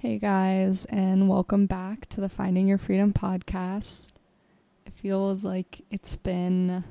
[0.00, 4.12] Hey guys, and welcome back to the Finding Your Freedom podcast.
[4.86, 6.84] It feels like it's been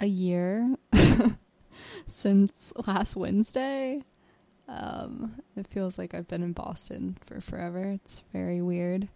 [0.00, 0.76] a year
[2.06, 4.04] since last Wednesday.
[4.68, 7.84] Um, it feels like I've been in Boston for forever.
[7.84, 9.08] It's very weird.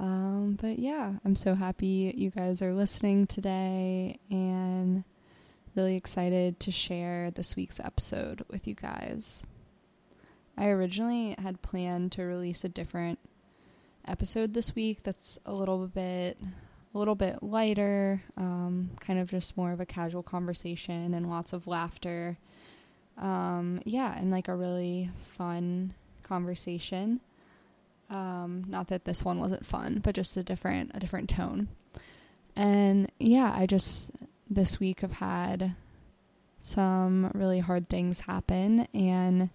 [0.00, 5.04] Um, but yeah, I'm so happy you guys are listening today and
[5.76, 9.44] really excited to share this week's episode with you guys.
[10.56, 13.18] I originally had planned to release a different
[14.06, 16.38] episode this week that's a little bit
[16.94, 21.52] a little bit lighter, um, kind of just more of a casual conversation and lots
[21.52, 22.38] of laughter.
[23.18, 25.92] Um, yeah, and like a really fun
[26.22, 27.20] conversation.
[28.08, 31.68] Um, not that this one wasn't fun, but just a different a different tone.
[32.54, 34.10] And yeah, I just
[34.48, 35.74] this week have had
[36.60, 39.50] some really hard things happen and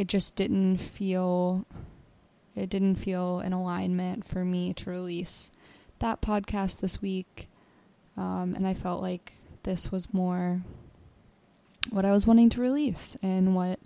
[0.00, 1.66] it just didn't feel
[2.56, 5.50] it didn't feel in alignment for me to release
[5.98, 7.50] that podcast this week.
[8.16, 10.62] Um, and i felt like this was more
[11.90, 13.78] what i was wanting to release and what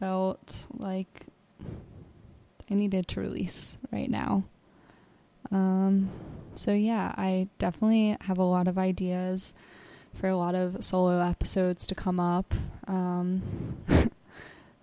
[0.00, 1.26] felt like
[2.70, 4.44] i needed to release right now.
[5.50, 6.10] Um,
[6.54, 9.52] so yeah i definitely have a lot of ideas
[10.14, 12.54] for a lot of solo episodes to come up.
[12.86, 13.42] Um,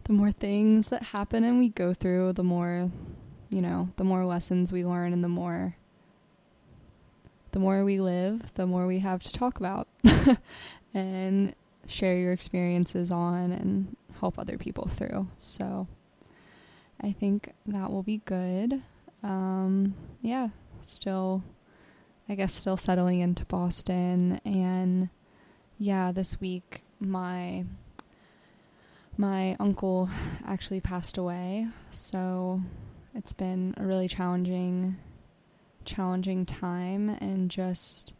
[0.09, 2.89] the more things that happen and we go through, the more,
[3.51, 5.75] you know, the more lessons we learn and the more
[7.51, 9.87] the more we live, the more we have to talk about
[10.95, 11.53] and
[11.87, 15.27] share your experiences on and help other people through.
[15.37, 15.87] So
[16.99, 18.81] I think that will be good.
[19.21, 20.49] Um, yeah,
[20.81, 21.43] still,
[22.27, 24.41] I guess, still settling into Boston.
[24.43, 25.09] And
[25.77, 27.65] yeah, this week, my
[29.19, 30.09] my uncle
[30.47, 32.61] actually passed away, so
[33.13, 34.95] it's been a really challenging
[35.83, 38.13] challenging time and just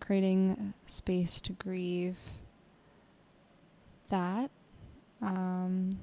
[0.00, 2.18] creating space to grieve
[4.10, 4.50] that.
[5.22, 5.98] Um,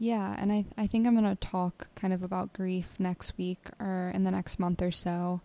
[0.00, 3.58] yeah and I, I think i'm going to talk kind of about grief next week
[3.78, 5.42] or in the next month or so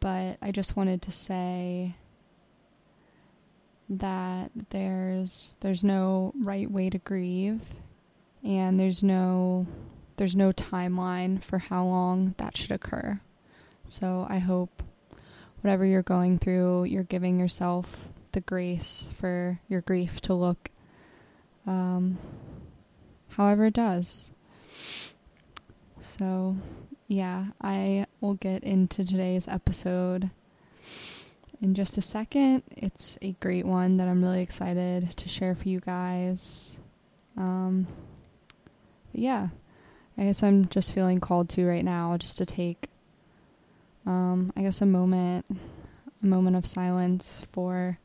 [0.00, 1.94] but i just wanted to say
[3.90, 7.60] that there's there's no right way to grieve
[8.44, 9.66] and there's no
[10.16, 13.20] there's no timeline for how long that should occur.
[13.86, 14.82] So I hope
[15.60, 20.70] whatever you're going through, you're giving yourself the grace for your grief to look
[21.66, 22.18] um,
[23.28, 24.30] however it does.
[25.98, 26.56] So,
[27.08, 30.30] yeah, I will get into today's episode
[31.60, 32.62] in just a second.
[32.70, 36.78] It's a great one that I'm really excited to share for you guys.
[37.36, 37.86] Um,
[39.12, 39.48] yeah,
[40.16, 42.88] I guess I'm just feeling called to right now just to take,
[44.06, 45.46] um, I guess, a moment,
[46.22, 47.98] a moment of silence for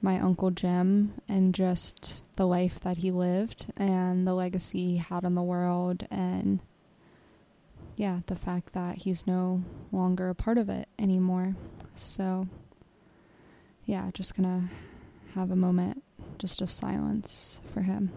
[0.00, 5.24] my Uncle Jim and just the life that he lived and the legacy he had
[5.24, 6.60] on the world and
[7.96, 9.62] yeah, the fact that he's no
[9.92, 11.54] longer a part of it anymore.
[11.94, 12.48] So,
[13.86, 14.68] yeah, just gonna
[15.34, 16.02] have a moment
[16.38, 18.10] just of silence for him.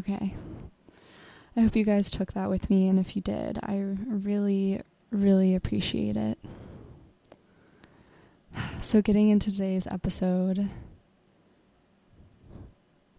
[0.00, 0.34] Okay.
[1.56, 5.54] I hope you guys took that with me, and if you did, I really, really
[5.54, 6.38] appreciate it.
[8.82, 10.68] So, getting into today's episode,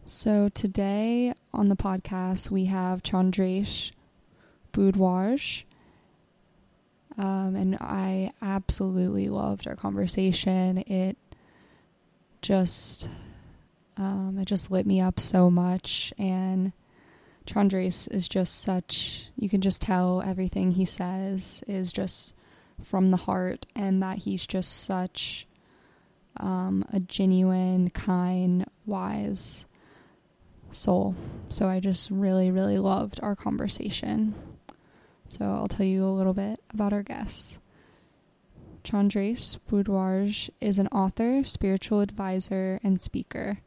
[0.07, 3.91] so today on the podcast we have Chandresh
[4.71, 5.63] Bhardwaj.
[7.17, 10.79] Um, and I absolutely loved our conversation.
[10.79, 11.17] It
[12.43, 13.09] just
[13.97, 16.71] um, it just lit me up so much and
[17.47, 22.35] Chandresh is just such you can just tell everything he says is just
[22.83, 25.47] from the heart and that he's just such
[26.37, 29.65] um, a genuine, kind, wise
[30.75, 31.15] soul.
[31.49, 34.35] So I just really, really loved our conversation.
[35.27, 37.59] So I'll tell you a little bit about our guests.
[38.83, 43.59] Chandresh Bhardwaj is an author, spiritual advisor, and speaker.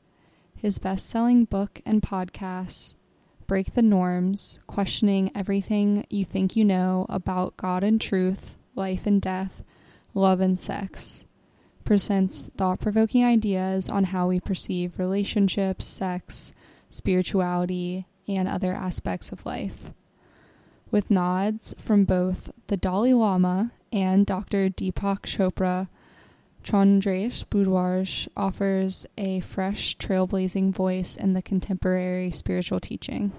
[0.55, 2.95] His best selling book and podcast,
[3.49, 9.21] Break the Norms Questioning Everything You Think You Know About God and Truth, Life and
[9.21, 9.63] Death,
[10.15, 11.25] Love and Sex,
[11.85, 16.53] presents thought provoking ideas on how we perceive relationships, sex,
[16.91, 19.93] spirituality, and other aspects of life.
[20.91, 24.69] With nods from both the Dalai Lama and Dr.
[24.69, 25.89] Deepak Chopra,
[26.63, 33.33] Chandresh Bhardwaj offers a fresh, trailblazing voice in the contemporary spiritual teaching.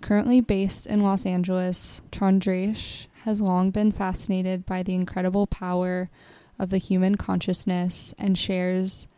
[0.00, 6.10] Currently based in Los Angeles, Chandresh has long been fascinated by the incredible power
[6.58, 9.08] of the human consciousness and shares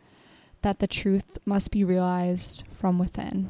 [0.63, 3.49] that the truth must be realized from within.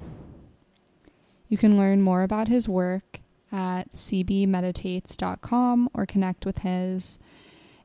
[1.48, 3.22] You can learn more about his work
[3.52, 7.20] at cbmeditates.com or connect with his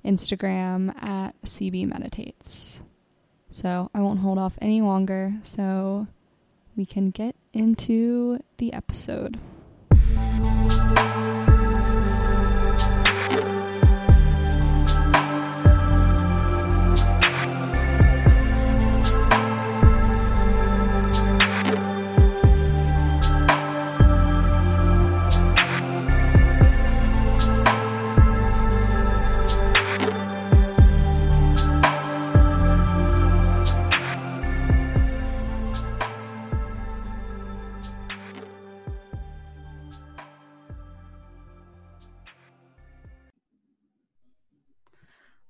[0.05, 2.81] Instagram at cbmeditates.
[3.51, 6.07] So I won't hold off any longer, so
[6.77, 9.39] we can get into the episode.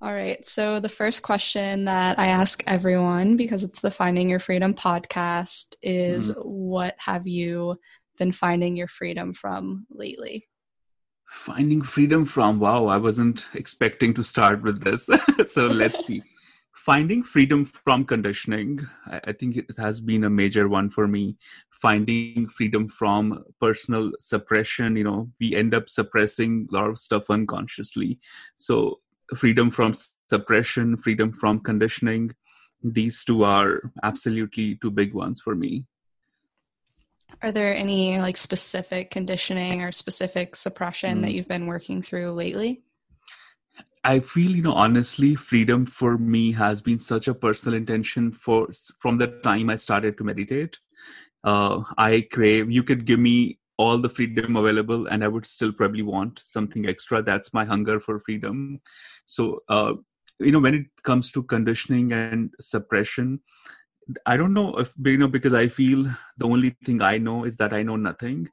[0.09, 0.43] All right.
[0.47, 5.75] So, the first question that I ask everyone, because it's the Finding Your Freedom podcast,
[5.83, 6.41] is mm-hmm.
[6.41, 7.79] what have you
[8.17, 10.47] been finding your freedom from lately?
[11.29, 15.07] Finding freedom from, wow, I wasn't expecting to start with this.
[15.47, 16.23] so, let's see.
[16.73, 21.37] Finding freedom from conditioning, I think it has been a major one for me.
[21.69, 27.29] Finding freedom from personal suppression, you know, we end up suppressing a lot of stuff
[27.29, 28.17] unconsciously.
[28.55, 29.01] So,
[29.35, 29.93] freedom from
[30.29, 32.31] suppression, freedom from conditioning.
[32.83, 35.85] These two are absolutely two big ones for me.
[37.41, 41.21] Are there any like specific conditioning or specific suppression mm.
[41.21, 42.83] that you've been working through lately?
[44.03, 48.69] I feel, you know, honestly, freedom for me has been such a personal intention for
[48.97, 50.79] from the time I started to meditate.
[51.43, 52.71] Uh, I crave.
[52.71, 56.85] You could give me all the freedom available and i would still probably want something
[56.85, 57.21] extra.
[57.23, 58.81] That's my hunger for freedom.
[59.25, 59.93] So uh,
[60.39, 63.39] you know when it comes to conditioning and suppression
[64.25, 66.05] i don't know if you know because i feel
[66.37, 68.47] the only thing i know is that i know nothing.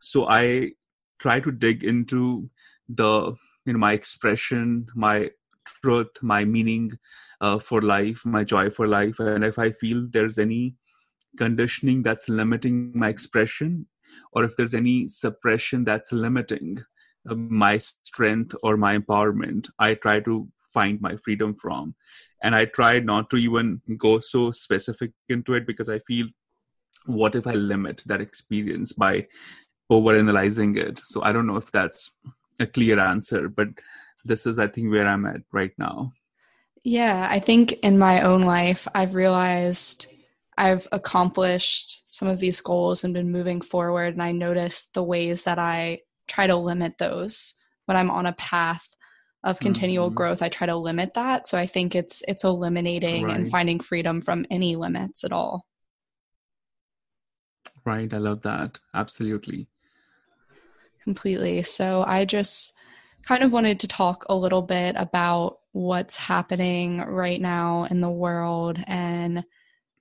[0.00, 0.72] So i
[1.18, 2.50] try to dig into
[2.88, 3.34] the
[3.66, 5.30] you know my expression my
[5.66, 6.92] truth my meaning
[7.40, 9.18] uh, for life my joy for life.
[9.18, 10.76] And if i feel there's any
[11.36, 13.86] conditioning that's limiting my expression
[14.32, 16.78] or if there's any suppression that's limiting
[17.28, 21.94] uh, my strength or my empowerment, I try to find my freedom from.
[22.42, 26.26] And I try not to even go so specific into it because I feel
[27.06, 29.26] what if I limit that experience by
[29.90, 30.98] overanalyzing it?
[31.04, 32.10] So I don't know if that's
[32.58, 33.68] a clear answer, but
[34.24, 36.12] this is, I think, where I'm at right now.
[36.82, 40.06] Yeah, I think in my own life, I've realized
[40.56, 44.14] I've accomplished some of these goals and been moving forward.
[44.14, 47.54] And I noticed the ways that I try to limit those
[47.86, 48.86] when I'm on a path
[49.42, 50.16] of continual mm-hmm.
[50.16, 50.42] growth.
[50.42, 51.46] I try to limit that.
[51.46, 53.36] So I think it's it's eliminating right.
[53.36, 55.66] and finding freedom from any limits at all.
[57.84, 58.12] Right.
[58.12, 58.78] I love that.
[58.94, 59.68] Absolutely.
[61.02, 61.62] Completely.
[61.62, 62.72] So I just
[63.26, 68.10] kind of wanted to talk a little bit about what's happening right now in the
[68.10, 69.44] world and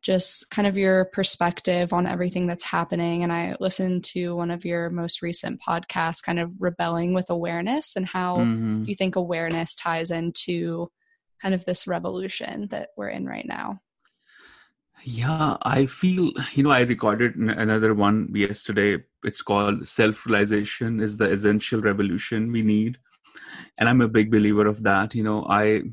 [0.04, 3.24] just kind of your perspective on everything that's happening.
[3.24, 7.96] And I listened to one of your most recent podcasts, kind of rebelling with awareness,
[7.96, 8.84] and how mm-hmm.
[8.84, 10.92] you think awareness ties into
[11.42, 13.80] kind of this revolution that we're in right now.
[15.06, 19.04] Yeah, I feel, you know, I recorded another one yesterday.
[19.24, 22.98] It's called Self Realization is the Essential Revolution We Need.
[23.78, 25.16] And I'm a big believer of that.
[25.16, 25.84] You know, I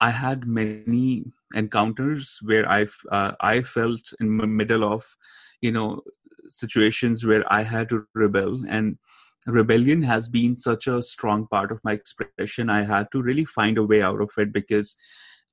[0.00, 5.04] I had many encounters where I uh, I felt in the middle of
[5.60, 6.02] you know
[6.48, 8.62] situations where I had to rebel.
[8.68, 8.98] And
[9.46, 12.68] rebellion has been such a strong part of my expression.
[12.70, 14.96] I had to really find a way out of it because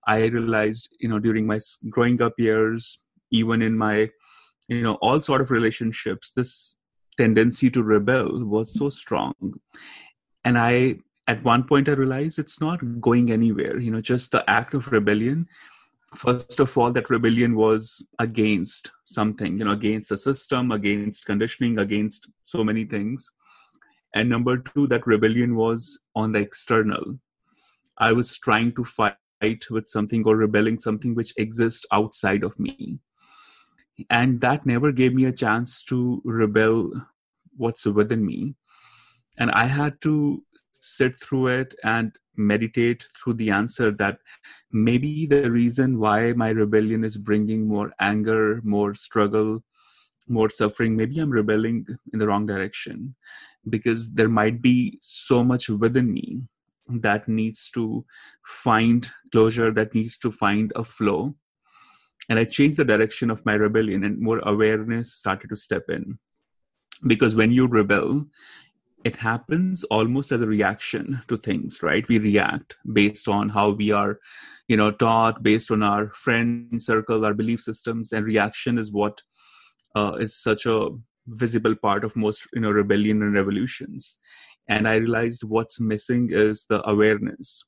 [0.07, 2.99] i realized you know during my growing up years
[3.29, 4.09] even in my
[4.67, 6.77] you know all sort of relationships this
[7.17, 9.33] tendency to rebel was so strong.
[10.43, 13.79] And i at one point i realized it's not going anywhere.
[13.79, 15.47] You know just the act of rebellion
[16.15, 21.79] first of all that rebellion was against something you know against the system against conditioning
[21.79, 23.29] against so many things.
[24.15, 27.19] And number two that rebellion was on the external.
[27.97, 29.17] I was trying to fight
[29.69, 32.99] with something or rebelling something which exists outside of me.
[34.09, 36.91] And that never gave me a chance to rebel
[37.57, 38.55] what's within me.
[39.37, 44.19] And i had to sit through it and meditate through the answer that
[44.71, 49.63] maybe the reason why my rebellion is bringing more anger more struggle
[50.27, 53.15] more suffering maybe i'm rebelling in the wrong direction
[53.69, 56.41] because there might be so much within me
[56.89, 58.05] that needs to
[58.43, 61.35] find closure that needs to find a flow.
[62.29, 66.19] And i changed the direction of my rebellion and more awareness started to step in.
[67.05, 68.25] Because when you rebel
[69.07, 72.07] it happens almost as a reaction to things right?
[72.07, 74.19] We react based on how we are
[74.67, 79.21] you know taught based on our friend circle our belief systems and reaction is what
[79.95, 80.89] uh, is such a
[81.27, 84.17] visible part of most you know rebellion and revolutions.
[84.69, 87.63] And i realized what's missing is the awareness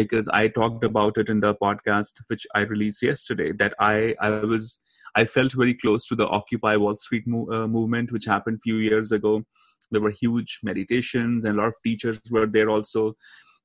[0.00, 4.30] because i talked about it in the podcast which i released yesterday that i i
[4.52, 4.68] was
[5.16, 8.60] i felt very close to the occupy wall street mo- uh, movement which happened a
[8.60, 9.42] few years ago.
[9.90, 13.16] There were huge meditations and a lot of teachers were there also.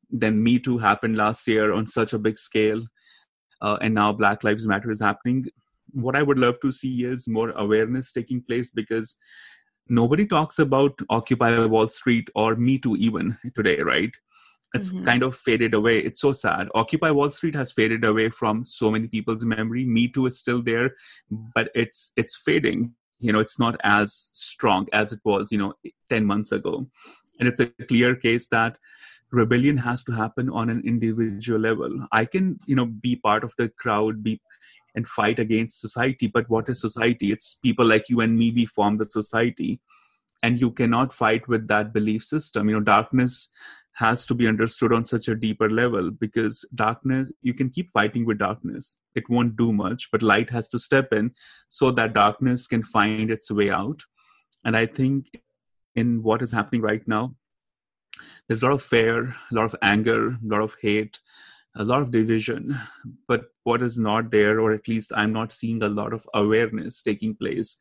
[0.10, 2.84] Then me too happened last year on such a big scale
[3.62, 5.46] uh, and now black lives matter is happening.
[5.92, 9.16] What i would love to see is more awareness taking place because
[9.88, 14.12] nobody talks about occupy wall street or me too even today right
[14.76, 15.06] it's mm-hmm.
[15.06, 16.00] kind of faded away.
[16.00, 16.68] It's so sad.
[16.76, 19.86] Occupy wall street has faded away from so many people's memory.
[19.86, 20.96] Me too is still there
[21.56, 22.94] but it's it's fading.
[23.20, 25.74] You know it's not as strong as it was you know
[26.10, 26.88] 10 months ago.
[27.40, 28.78] And it's a clear case that
[29.32, 32.08] rebellion has to happen on an individual level.
[32.12, 34.42] I can you know be part of the crowd be
[34.96, 37.32] and fight against society but what is society?
[37.32, 39.80] It's people like you and me we form the society.
[40.44, 42.70] And you cannot fight with that belief system.
[42.70, 43.50] You know darkness
[43.96, 48.26] has to be understood on such a deeper level because darkness you can keep fighting
[48.26, 48.98] with darkness.
[49.16, 51.32] It won't do much but light has to step in
[51.70, 54.04] so that darkness can find its way out.
[54.64, 55.28] And i think
[55.96, 57.36] in what is happening right now
[58.48, 61.20] there's a lot of fear a lot of anger a lot of hate
[61.78, 62.80] a lot of division.
[63.28, 67.02] But what is not there or at least i'm not seeing a lot of awareness
[67.02, 67.78] taking place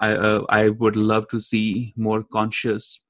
[0.00, 3.00] i uh, i would love to see more conscious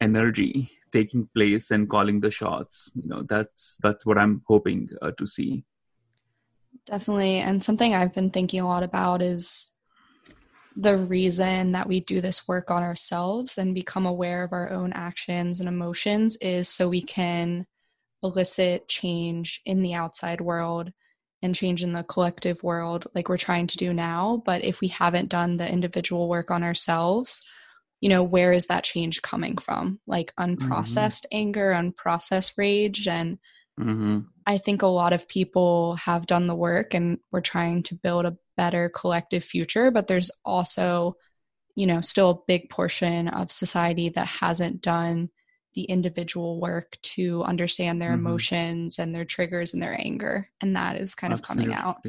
[0.00, 2.90] energy taking place and calling the shots.
[2.94, 5.64] You know that's that's what i'm hoping uh, to see.
[6.86, 7.38] Definitely.
[7.38, 9.76] And something i've been thinking a lot about is
[10.76, 14.92] the reason that we do this work on ourselves and become aware of our own
[14.92, 17.66] actions and emotions is so we can
[18.22, 20.90] elicit change in the outside world
[21.42, 24.42] and change in the collective world like we're trying to do now.
[24.46, 27.42] But if we haven't done the individual work on ourselves
[28.02, 30.52] you know where is that change coming from like mm-hmm.
[30.52, 31.38] unprocessed mm-hmm.
[31.38, 33.38] anger unprocessed rage and
[33.80, 34.18] mm-hmm.
[34.44, 38.26] i think a lot of people have done the work and we're trying to build
[38.26, 41.16] a better collective future but there's also
[41.74, 45.30] you know still a big portion of society that hasn't done
[45.74, 48.26] the individual work to understand their mm-hmm.
[48.26, 51.64] emotions and their triggers and their anger and that is kind Absolutely.
[51.64, 52.02] of coming out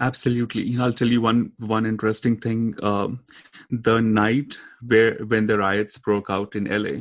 [0.00, 0.76] absolutely.
[0.78, 2.74] I'll tell you one one interesting thing.
[2.82, 3.24] Um,
[3.70, 7.00] the night where when the riots broke out in la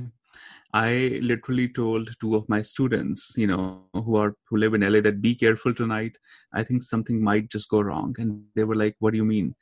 [0.76, 5.02] i literally told two of my students you know who are who live in la
[5.02, 6.18] that be careful tonight.
[6.54, 8.16] I think something might just go wrong.
[8.18, 9.56] And they were like what do you mean?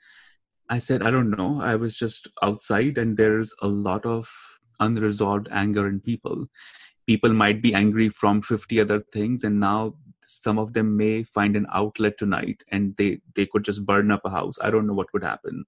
[0.69, 1.61] I said i don't know.
[1.61, 4.29] I was just outside and there's a lot of
[4.79, 6.45] unresolved anger in people.
[7.07, 9.95] People might be angry from 50 other things and now
[10.31, 14.21] some of them may find an outlet tonight and they they could just burn up
[14.25, 14.57] a house.
[14.61, 15.65] I don't know what would happen.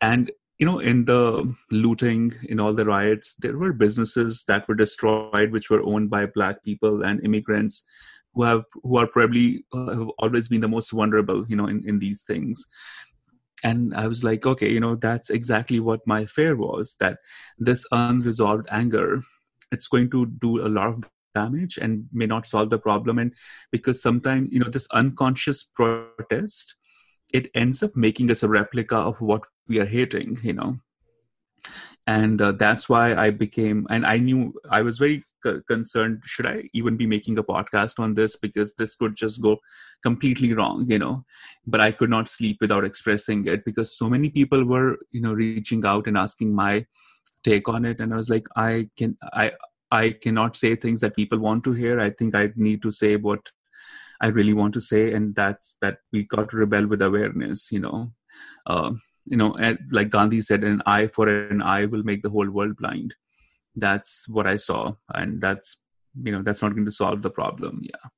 [0.00, 4.76] And you know in the looting in all the riots there were businesses that were
[4.76, 7.84] destroyed which were owned by black people and immigrants
[8.34, 11.82] who have who are probably uh, have always been the most vulnerable you know in,
[11.84, 12.64] in these things.
[13.64, 17.18] And i was like okay you know that's exactly what my fear was that
[17.58, 19.22] this unresolved anger
[19.70, 21.04] it's going to do a lot of
[21.34, 23.18] damage and may not solve the problem.
[23.18, 23.34] And
[23.70, 26.74] because sometimes you know this unconscious protest
[27.32, 30.78] it ends up making us a replica of what we are hating you know.
[32.06, 36.46] And uh, that's why i became and i knew i was very c- concerned should
[36.46, 38.36] i even be making a podcast on this?
[38.36, 39.58] Because this could just go
[40.02, 41.24] completely wrong you know.
[41.66, 45.32] But i could not sleep without expressing it because so many people were you know
[45.32, 46.86] reaching out and asking my
[47.44, 48.00] take on it.
[48.00, 49.52] And i was like i can i
[49.92, 52.00] I cannot say things that people want to hear.
[52.00, 53.50] I think I need to say what
[54.22, 57.70] I really want to say, and that's that we got to rebel with awareness.
[57.70, 58.12] You know,
[58.66, 58.92] uh,
[59.26, 62.50] you know, and like Gandhi said, "An eye for an eye will make the whole
[62.50, 63.14] world blind."
[63.76, 65.76] That's what I saw, and that's
[66.24, 67.80] you know that's not going to solve the problem.
[67.82, 68.08] Yeah.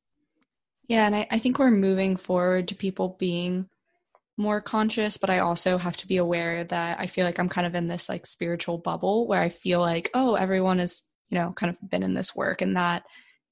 [0.86, 3.68] Yeah, and I, I think we're moving forward to people being
[4.36, 7.66] more conscious, but I also have to be aware that I feel like I'm kind
[7.66, 11.52] of in this like spiritual bubble where I feel like, oh, everyone has, you know,
[11.52, 13.04] kind of been in this work and that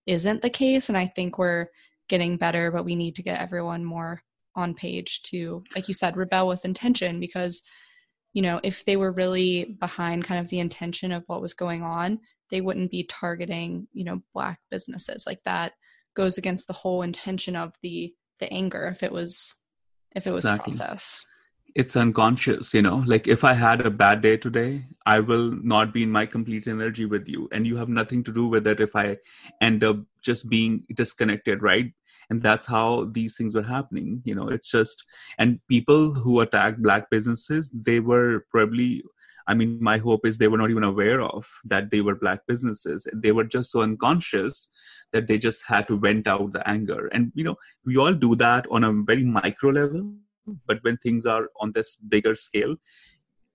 [0.06, 0.88] isn't the case.
[0.88, 1.68] And I think we're
[2.08, 4.22] getting better, but we need to get everyone more
[4.54, 7.62] on page to, like you said, rebel with intention because,
[8.32, 11.82] you know, if they were really behind kind of the intention of what was going
[11.82, 12.18] on,
[12.50, 15.72] they wouldn't be targeting, you know, black businesses like that
[16.14, 19.54] goes against the whole intention of the the anger if it was
[20.14, 20.72] if it was exactly.
[20.72, 21.24] process
[21.74, 25.92] it's unconscious you know like if i had a bad day today i will not
[25.92, 28.80] be in my complete energy with you and you have nothing to do with it
[28.80, 29.16] if i
[29.60, 31.92] end up just being disconnected right
[32.30, 35.04] and that's how these things were happening you know it's just
[35.38, 39.02] and people who attacked black businesses they were probably
[39.46, 42.46] I mean, my hope is they were not even aware of that they were black
[42.46, 43.06] businesses.
[43.12, 44.68] They were just so unconscious
[45.12, 47.08] that they just had to vent out the anger.
[47.08, 50.14] And, you know, we all do that on a very micro level.
[50.66, 52.76] But when things are on this bigger scale,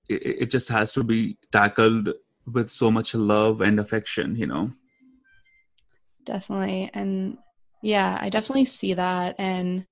[0.10, 2.14] it, it just has to be tackled
[2.46, 4.72] with so much love and affection, you know.
[6.24, 6.90] Definitely.
[6.94, 7.38] And
[7.82, 9.36] yeah, I definitely see that.
[9.38, 9.86] And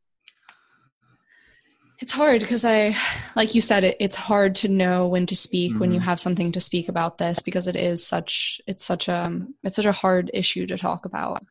[2.00, 2.96] it's hard because I,
[3.36, 5.80] like you said, it, it's hard to know when to speak mm-hmm.
[5.80, 6.10] when you mm-hmm.
[6.10, 9.86] have something to speak about this because it is such, it's such a, it's such
[9.86, 11.46] a hard issue to talk about.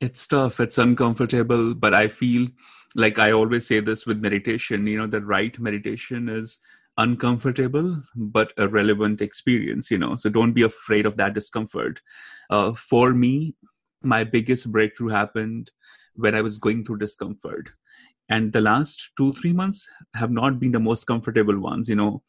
[0.00, 0.60] It's tough.
[0.60, 2.48] It's uncomfortable, but I feel
[2.94, 4.86] like I always say this with meditation.
[4.86, 6.58] You know, the right meditation is
[6.96, 9.90] uncomfortable but a relevant experience.
[9.90, 12.00] You know, so don't be afraid of that discomfort.
[12.50, 13.54] Uh, for me,
[14.02, 15.70] my biggest breakthrough happened
[16.14, 17.70] when I was going through discomfort
[18.28, 22.22] and the last two three months have not been the most comfortable ones you know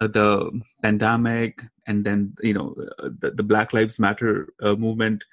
[0.00, 0.50] uh, the
[0.82, 5.24] pandemic and then you know uh, the, the black lives matter uh, movement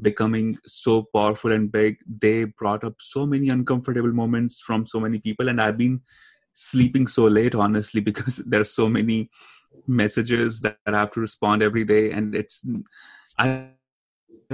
[0.00, 5.18] becoming so powerful and big they brought up so many uncomfortable moments from so many
[5.18, 5.48] people.
[5.48, 6.00] And i've been
[6.54, 9.30] sleeping so late honestly because there's so many
[9.86, 12.10] messages that i have to respond every day.
[12.10, 12.64] And it's
[13.38, 13.68] i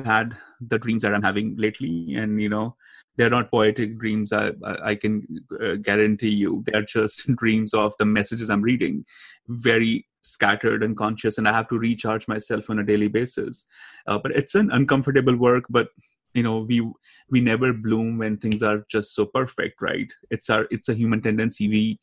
[0.05, 2.15] had the dreams that i'm having lately.
[2.15, 2.77] And you know
[3.17, 4.33] they're not poetic dreams.
[4.33, 5.27] I i can
[5.61, 9.05] uh, guarantee you they're just dreams of the messages i'm reading.
[9.49, 13.67] Very scattered and conscious and i have to recharge myself on a daily basis
[14.07, 15.89] uh, but it's an uncomfortable work but
[16.35, 16.87] you know we
[17.31, 21.21] we never bloom when things are just so perfect right it's our it's a human
[21.21, 21.99] tendency we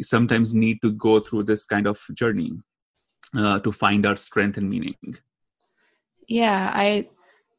[0.00, 2.52] sometimes need to go through this kind of journey
[3.36, 4.96] uh, to find our strength and meaning
[6.26, 7.06] yeah i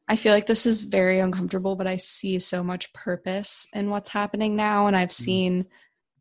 [0.08, 4.08] I feel like this is very uncomfortable, but I see so much purpose in what's
[4.08, 4.86] happening now.
[4.86, 5.24] And I've mm-hmm.
[5.24, 5.66] seen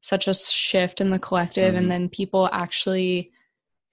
[0.02, 1.78] such a shift in the collective, mm-hmm.
[1.78, 3.32] and then people actually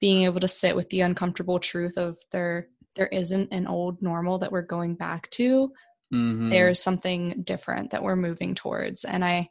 [0.02, 4.36] being able to sit with the uncomfortable truth of there there isn't an old normal
[4.38, 5.72] that we're going back to.
[6.12, 6.50] Mm-hmm.
[6.50, 9.04] There's something different that we're moving towards.
[9.04, 9.48] And I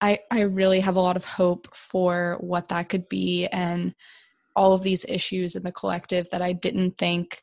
[0.00, 3.94] I I really have a lot of hope for what that could be and
[4.56, 7.42] all of these issues in the collective that I didn't think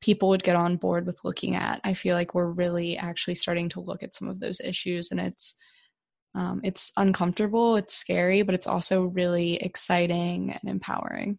[0.00, 1.80] people would get on board with looking at.
[1.84, 5.20] I feel like we're really actually starting to look at some of those issues, and
[5.20, 5.54] it's
[6.34, 11.38] um, it's uncomfortable, it's scary, but it's also really exciting and empowering.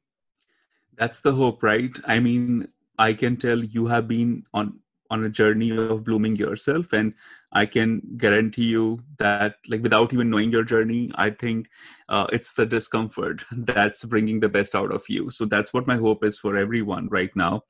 [1.00, 1.96] That's the hope, right?
[2.06, 2.68] I mean,
[3.00, 4.80] I can tell you have been on
[5.12, 7.14] on a journey of blooming yourself and
[7.52, 11.68] i can guarantee you that like without even knowing your journey i think
[12.10, 15.96] uh, it's the discomfort that's bringing the best out of you so that's what my
[15.96, 17.64] hope is for everyone right now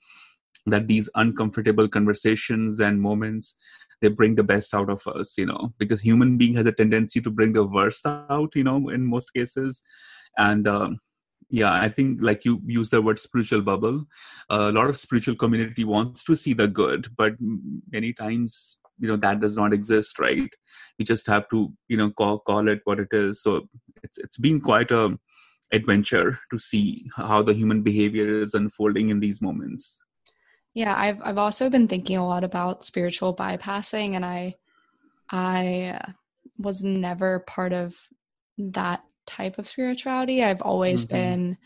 [0.66, 3.56] that these uncomfortable conversations and moments
[4.02, 7.22] they bring the best out of us you know because human being has a tendency
[7.22, 9.82] to bring the worst out you know in most cases
[10.38, 11.00] and um,
[11.50, 14.06] yeah i think like you use the word spiritual bubble.
[14.52, 17.34] Uh, a lot of spiritual community wants to see the good but
[17.92, 20.52] many times you know that does not exist right?
[20.98, 23.42] We just have to you know call, call it what it is.
[23.42, 23.68] So
[24.04, 25.18] it's it's been quite a
[25.72, 30.04] adventure to see how the human behavior is unfolding in these moments.
[30.74, 34.56] Yeah, I've I've also been thinking a lot about spiritual bypassing and I
[35.32, 36.00] I
[36.58, 37.98] was never part of
[38.58, 40.44] that type of spirituality.
[40.44, 41.16] I've always mm-hmm.
[41.16, 41.58] been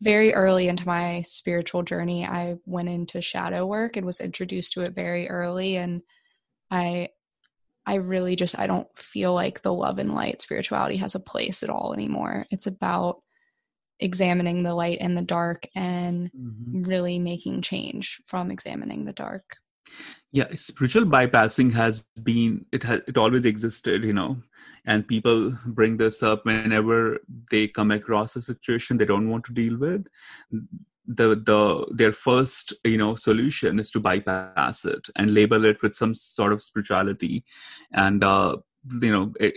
[0.00, 2.26] very early into my spiritual journey.
[2.26, 6.02] I went into shadow work and was introduced to it very early and
[6.70, 7.10] I
[7.84, 11.62] I really just I don't feel like the love and light spirituality has a place
[11.62, 12.46] at all anymore.
[12.50, 13.22] It's about
[14.00, 16.82] examining the light and the dark and mm-hmm.
[16.82, 19.56] really making change from examining the dark
[20.32, 24.38] yeah spiritual bypassing has been it has it always existed you know.
[24.84, 29.52] And people bring this up whenever they come across a situation they don't want to
[29.52, 30.06] deal with.
[31.06, 35.94] The the their first you know solution is to bypass it and label it with
[35.94, 37.44] some sort of spirituality.
[37.92, 38.56] And uh
[39.00, 39.54] you know it,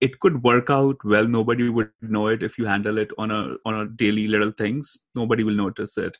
[0.00, 1.26] it could work out well.
[1.26, 4.96] Nobody would know it if you handle it on a on a daily little things.
[5.14, 6.16] Nobody will notice it.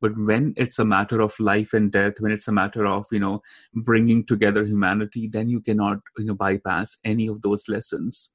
[0.00, 3.20] But when it's a matter of life and death when it's a matter of you
[3.20, 3.42] know
[3.74, 8.30] bringing together humanity then you cannot you know bypass any of those lessons.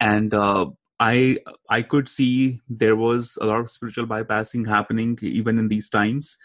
[0.00, 0.66] And uh,
[1.00, 5.88] I I could see there was a lot of spiritual bypassing happening even in these
[5.88, 6.36] times.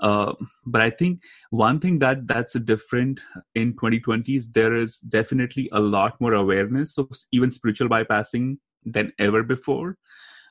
[0.00, 0.34] Uh,
[0.66, 3.22] but I think one thing that that's different
[3.54, 9.12] in 2020 is there is definitely a lot more awareness of even spiritual bypassing than
[9.18, 9.96] ever before.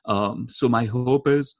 [0.06, 1.56] Um, so my hope is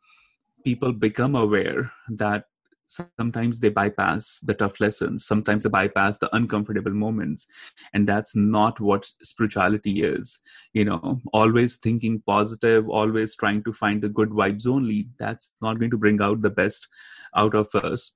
[0.64, 2.44] people become aware that
[2.86, 5.26] sometimes they bypass the tough lessons.
[5.26, 7.46] Sometimes they bypass the uncomfortable moments.
[7.92, 10.40] And that's not what spirituality is.
[10.72, 15.78] You know always thinking positive always trying to find the good vibes only that's not
[15.78, 16.88] going to bring out the best
[17.36, 18.12] out of us.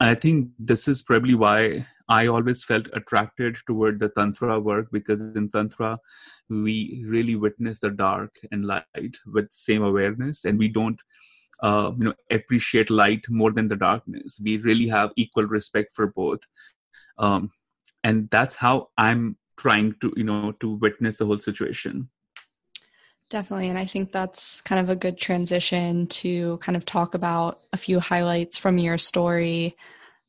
[0.00, 4.88] And i think this is probably why i always felt attracted toward the tantra work
[4.90, 5.98] because in tantra
[6.48, 11.02] we really witness the dark and light with same awareness and we don't
[11.62, 14.40] uh, you know appreciate light more than the darkness.
[14.42, 16.40] We really have equal respect for both.
[17.18, 17.50] Um,
[18.04, 22.08] and that's how i'm trying to you know to witness the whole situation.
[23.28, 23.68] Definitely.
[23.68, 27.76] And i think that's kind of a good transition to kind of talk about a
[27.76, 29.76] few highlights from your story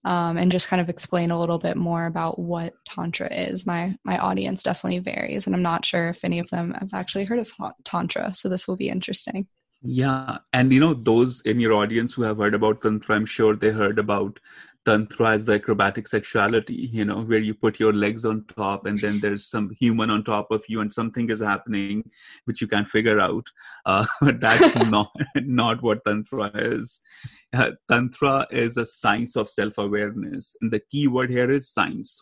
[0.04, 3.68] um, and just kind of explain a little bit more about what tantra is.
[3.68, 7.26] My my audience definitely varies and i'm not sure if any of them have actually
[7.26, 7.52] heard of
[7.84, 9.48] tantra so this will be interesting
[9.84, 13.56] yeah, and you know those in your audience who have heard about tantra, I'm sure
[13.56, 14.40] they heard about
[14.86, 16.90] tantra as the acrobatic sexuality.
[16.92, 20.24] You know, where you put your legs on top, and then there's some human on
[20.24, 22.10] top of you, and something is happening
[22.46, 23.48] which you can't figure out.
[23.86, 27.02] Uh, that's not not what tantra is.
[27.52, 32.22] Uh, tantra is a science of self-awareness, and the key word here is science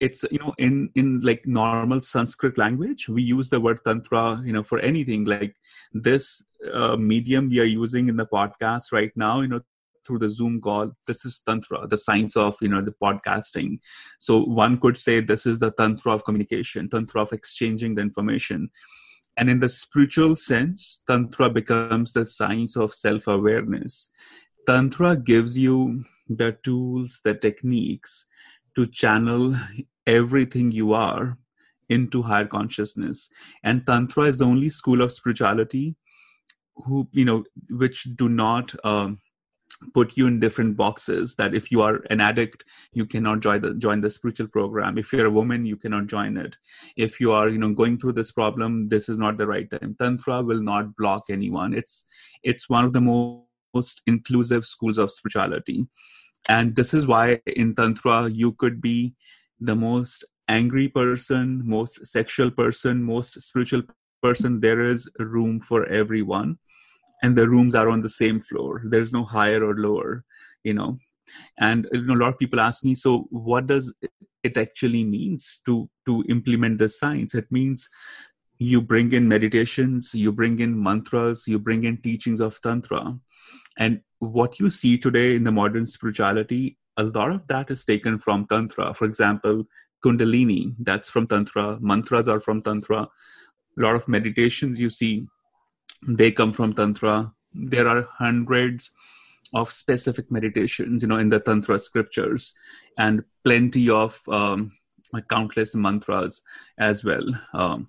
[0.00, 4.52] it's you know in in like normal sanskrit language we use the word tantra you
[4.52, 5.24] know for anything.
[5.24, 5.56] Like
[5.92, 9.60] this uh, medium we are using in the podcast right now you know
[10.06, 13.78] through the zoom call this is tantra the science of you know the podcasting.
[14.18, 18.70] So one could say this is the tantra of communication tantra of exchanging the information.
[19.38, 24.10] And in the spiritual sense tantra becomes the science of self awareness
[24.66, 28.26] tantra gives you the tools the techniques
[28.76, 29.56] to channel
[30.06, 31.38] everything you are
[31.88, 33.28] into higher consciousness.
[33.62, 35.96] And tantra is the only school of spirituality
[36.84, 39.18] who you know which do not um,
[39.94, 43.74] put you in different boxes that if you are an addict you cannot join the
[43.74, 44.98] join the spiritual program.
[44.98, 46.56] If you're a woman you cannot join it.
[46.96, 49.96] If you are you know going through this problem this is not the right time.
[49.98, 51.72] Tantra will not block anyone.
[51.72, 52.06] It's
[52.42, 55.86] it's one of the most inclusive schools of spirituality
[56.48, 59.14] and this is why in tantra you could be
[59.60, 63.82] the most angry person most sexual person most spiritual
[64.22, 64.60] person.
[64.60, 66.58] There is room for everyone.
[67.22, 68.82] And the rooms are on the same floor.
[68.84, 70.24] There's no higher or lower
[70.64, 70.98] you know.
[71.58, 73.92] And you know, a lot of people ask me so what does
[74.42, 77.34] it actually means to to implement the science?
[77.34, 77.88] It means
[78.58, 83.18] you bring in meditations you bring in mantras you bring in teachings of tantra.
[83.78, 88.18] And what you see today in the modern spirituality, a lot of that is taken
[88.18, 88.94] from Tantra.
[88.94, 89.64] For example,
[90.04, 91.78] Kundalini, that's from Tantra.
[91.80, 93.02] Mantras are from Tantra.
[93.78, 95.26] A lot of meditations you see,
[96.06, 97.32] they come from Tantra.
[97.52, 98.92] There are hundreds
[99.54, 102.52] of specific meditations, you know, in the Tantra scriptures,
[102.98, 104.72] and plenty of um,
[105.28, 106.42] countless mantras
[106.78, 107.24] as well.
[107.52, 107.88] Um,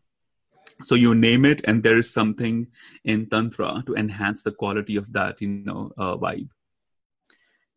[0.84, 2.68] so you name it and there is something
[3.04, 6.50] in tantra to enhance the quality of that you know uh, vibe.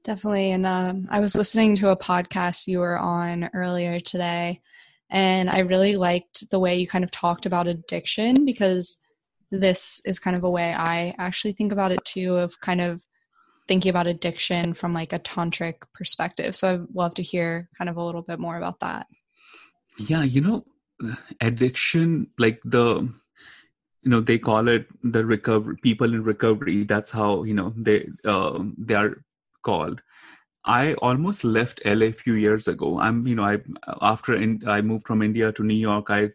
[0.02, 4.60] Definitely and um, i was listening to a podcast you were on earlier today
[5.10, 8.98] and i really liked the way you kind of talked about addiction because
[9.50, 13.04] this is kind of a way i actually think about it too of kind of
[13.70, 16.56] thinking about addiction from like a tantric perspective.
[16.56, 19.06] So i'd love to hear kind of a little bit more about that.
[19.96, 20.64] Yeah you know
[21.40, 23.08] addiction like the
[24.02, 26.84] you know they call it the recovery people in recovery.
[26.84, 29.22] That's how you know they uh, they are
[29.62, 30.02] called.
[30.64, 32.98] I almost left la a few years ago.
[33.00, 33.58] I'm you know i
[34.02, 36.30] after in, i moved from india to new york i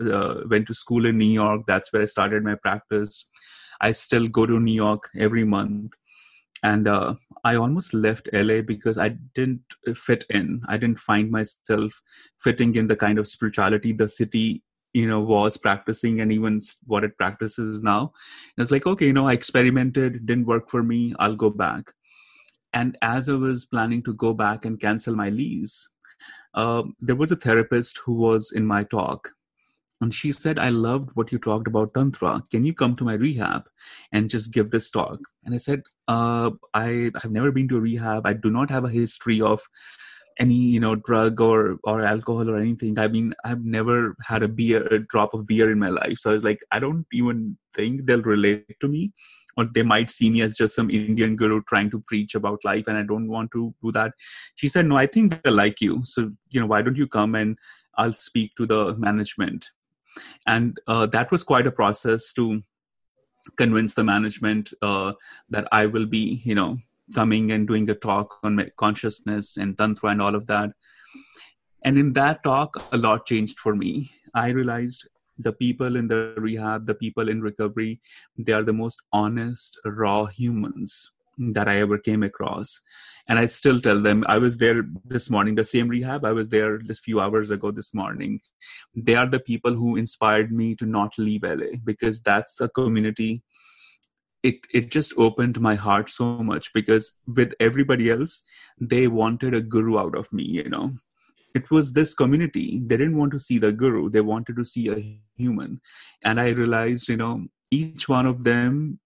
[0.00, 1.62] uh, went to school in new york.
[1.66, 3.28] That's where i started my practice.
[3.80, 5.94] I still go to new york every month
[6.62, 9.62] and uh, I almost left LA because I didn't
[9.94, 10.62] fit in.
[10.66, 12.00] I didn't find myself
[12.40, 17.04] fitting in the kind of spirituality the city, you know, was practicing and even what
[17.04, 18.12] it practices now.
[18.56, 21.92] And it's like, okay, you know, I experimented, didn't work for me, I'll go back.
[22.72, 25.88] And as I was planning to go back and cancel my lease,
[26.54, 29.30] uh, there was a therapist who was in my talk,
[30.00, 32.42] and she said i loved what you talked about tantra.
[32.50, 33.64] Can you come to my rehab
[34.12, 35.18] and just give this talk?
[35.44, 38.26] And i said uh, i have never been to a rehab.
[38.26, 39.60] I do not have a history of
[40.40, 42.98] any you know drug or or alcohol or anything.
[42.98, 46.18] I mean i've never had a beer a drop of beer in my life.
[46.18, 49.12] So i was like i don't even think they'll relate to me.
[49.56, 52.84] Or they might see me as just some indian guru trying to preach about life
[52.86, 54.12] and i don't want to do that.
[54.54, 56.02] She said no i think they'll like you.
[56.04, 57.58] So you know why don't you come and
[57.96, 59.68] i'll speak to the management
[60.46, 62.62] and uh, that was quite a process to
[63.56, 65.12] convince the management uh,
[65.48, 66.78] that i will be you know
[67.14, 70.70] coming and doing a talk on consciousness and tantra and all of that.
[71.84, 74.10] And in that talk a lot changed for me.
[74.34, 78.00] I realized the people in the rehab the people in recovery
[78.36, 82.80] they are the most honest raw humans that i ever came across.
[83.28, 86.24] And i still tell them i was there this morning the same rehab.
[86.24, 88.40] I was there just few hours ago this morning.
[88.94, 93.42] They are the people who inspired me to not leave la because that's a community
[94.42, 98.42] it it just opened my heart so much because with everybody else
[98.80, 100.94] they wanted a guru out of me you know.
[101.54, 102.82] It was this community.
[102.84, 104.10] They didn't want to see the guru.
[104.10, 105.80] They wanted to see a human.
[106.22, 109.00] And i realized you know each one of them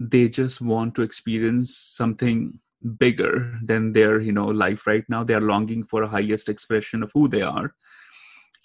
[0.00, 2.58] they just want to experience something
[2.98, 5.22] bigger than their you know life right now.
[5.22, 7.74] They are longing for a highest expression of who they are.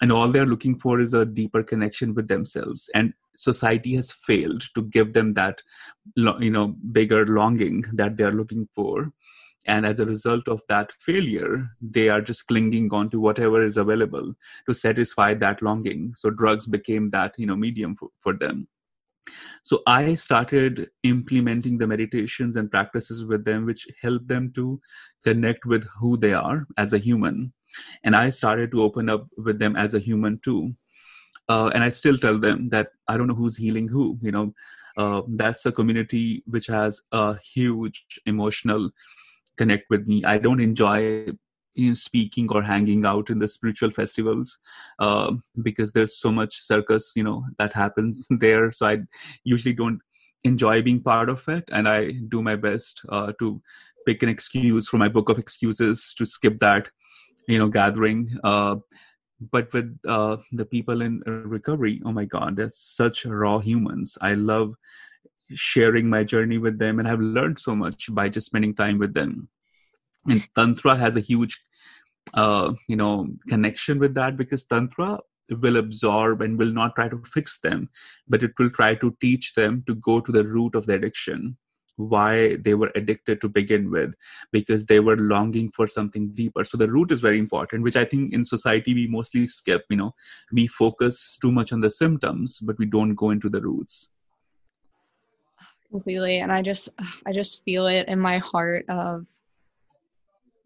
[0.00, 2.90] And all they're looking for is a deeper connection with themselves.
[2.94, 5.60] And society has failed to give them that
[6.16, 9.12] you know bigger longing that they're looking for.
[9.68, 13.76] And as a result of that failure they are just clinging on to whatever is
[13.76, 14.32] available
[14.66, 16.14] to satisfy that longing.
[16.16, 18.68] So drugs became that you know medium for, for them
[19.62, 24.80] so i started implementing the meditations and practices with them which help them to
[25.24, 27.52] connect with who they are as a human.
[28.04, 30.74] And i started to open up with them as a human too.
[31.48, 34.52] Uh, and i still tell them that i don't know who's healing who you know.
[34.98, 38.90] Uh, that's a community which has a huge emotional
[39.56, 40.24] connect with me.
[40.24, 41.28] I don't enjoy
[41.76, 44.58] you know, speaking or hanging out in the spiritual festivals
[44.98, 48.70] uh, because there's so much circus you know that happens there.
[48.72, 48.98] So i
[49.44, 50.00] usually don't
[50.44, 51.64] enjoy being part of it.
[51.70, 53.60] And i do my best uh, to
[54.06, 56.88] pick an excuse from my book of excuses to skip that
[57.48, 58.38] you know gathering.
[58.42, 58.76] Uh,
[59.52, 64.16] but with uh, the people in recovery oh my god they're such raw humans.
[64.20, 64.74] I love
[65.52, 66.98] sharing my journey with them.
[66.98, 69.48] And i've learned so much by just spending time with them.
[70.28, 71.64] And tantra has a huge
[72.34, 75.18] uh, you know connection with that because tantra
[75.62, 77.88] will absorb and will not try to fix them
[78.28, 81.56] but it will try to teach them to go to the root of the addiction
[81.96, 84.14] why they were addicted to begin with
[84.52, 86.64] because they were longing for something deeper.
[86.64, 89.96] So the root is very important which i think in society we mostly skip you
[89.96, 90.14] know.
[90.52, 94.10] We focus too much on the symptoms but we don't go into the roots.
[95.90, 96.38] Completely.
[96.38, 96.88] And i just
[97.26, 99.26] i just feel it in my heart of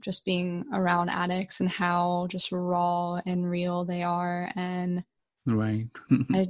[0.00, 5.04] just being around addicts and how just raw and real they are and
[5.46, 5.86] right
[6.32, 6.46] I,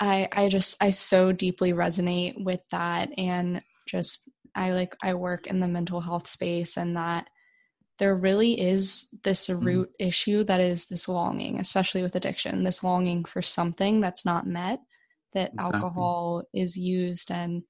[0.00, 5.46] I i just i so deeply resonate with that and just i like i work
[5.46, 7.28] in the mental health space and that
[7.98, 9.64] there really is this mm-hmm.
[9.64, 10.06] root mm.
[10.06, 14.80] issue that is this longing especially with addiction this longing for something that's not met
[15.32, 15.80] that exactly.
[15.80, 17.62] alcohol is used and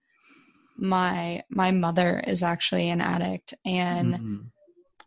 [0.79, 4.37] my my mother is actually an addict and mm-hmm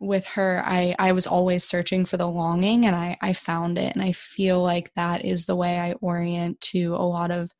[0.00, 3.94] with her i i was always searching for the longing and i i found it
[3.94, 7.50] and i feel like that is the way i orient to a lot of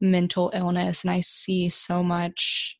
[0.00, 2.78] mental illness and i see so much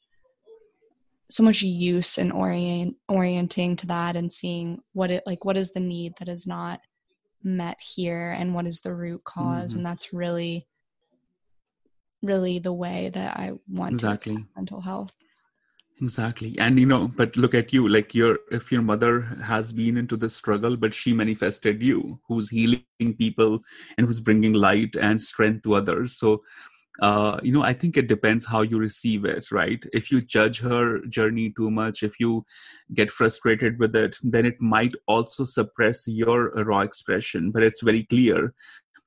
[1.31, 5.73] so much use in orient orienting to that and seeing what it like what is
[5.75, 6.81] the need that is not
[7.43, 9.79] met here and what is the root because mm-hmm.
[9.79, 10.67] and that's really
[12.23, 14.35] really the way that i want exactly.
[14.35, 15.14] to mental health
[16.01, 16.57] exactly.
[16.59, 20.17] And you know but look at you like your if your mother has been into
[20.17, 23.61] the struggle but she manifested you who's healing people
[23.97, 26.17] and who's bringing light and strength to others.
[26.17, 26.43] So
[27.03, 29.85] uh, you know i think it depends how you receive it right?
[29.93, 32.45] If you judge her journey too much if you
[32.95, 37.51] get frustrated with it then it might also suppress your raw expression.
[37.51, 38.55] But it's very clear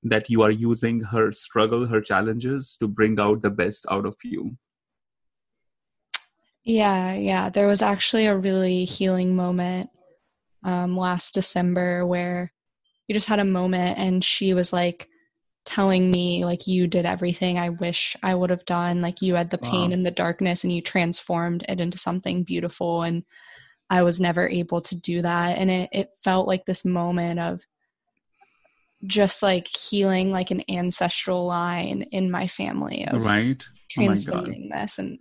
[0.03, 4.15] that you are using her struggle her challenges to bring out the best out of
[4.23, 4.57] you
[6.67, 7.49] yeah, yeah.
[7.49, 9.89] There was actually a really healing moment
[10.63, 12.51] um, last December where
[13.07, 15.07] you just had a moment and she was like
[15.63, 19.01] telling me like you did everything I wish I would have done.
[19.01, 19.93] Like you had the pain wow.
[19.93, 23.23] and the darkness and you transformed it into something beautiful and
[23.89, 25.57] I was never able to do that.
[25.57, 27.61] And it, it felt like this moment of
[29.05, 34.79] just like healing like an ancestral line in my family of right oh translating oh
[34.79, 35.19] this and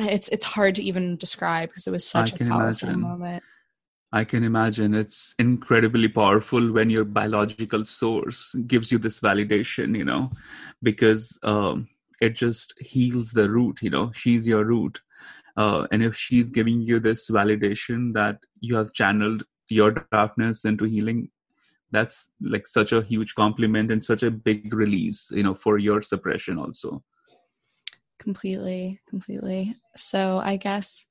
[0.00, 3.00] it's it's hard to even describe because it was such a powerful imagine.
[3.00, 3.42] moment
[4.12, 10.04] I can imagine it's incredibly powerful when your biological source gives you this validation, you
[10.04, 10.30] know,
[10.82, 11.88] because um,
[12.20, 15.00] it just heals the root, you know, she's your root.
[15.56, 20.84] Uh, and if she's giving you this validation that you have channeled your darkness into
[20.84, 21.30] healing,
[21.90, 26.02] that's like such a huge compliment and such a big release, you know, for your
[26.02, 27.02] suppression also.
[28.22, 29.74] Completely, completely.
[29.96, 31.06] So I guess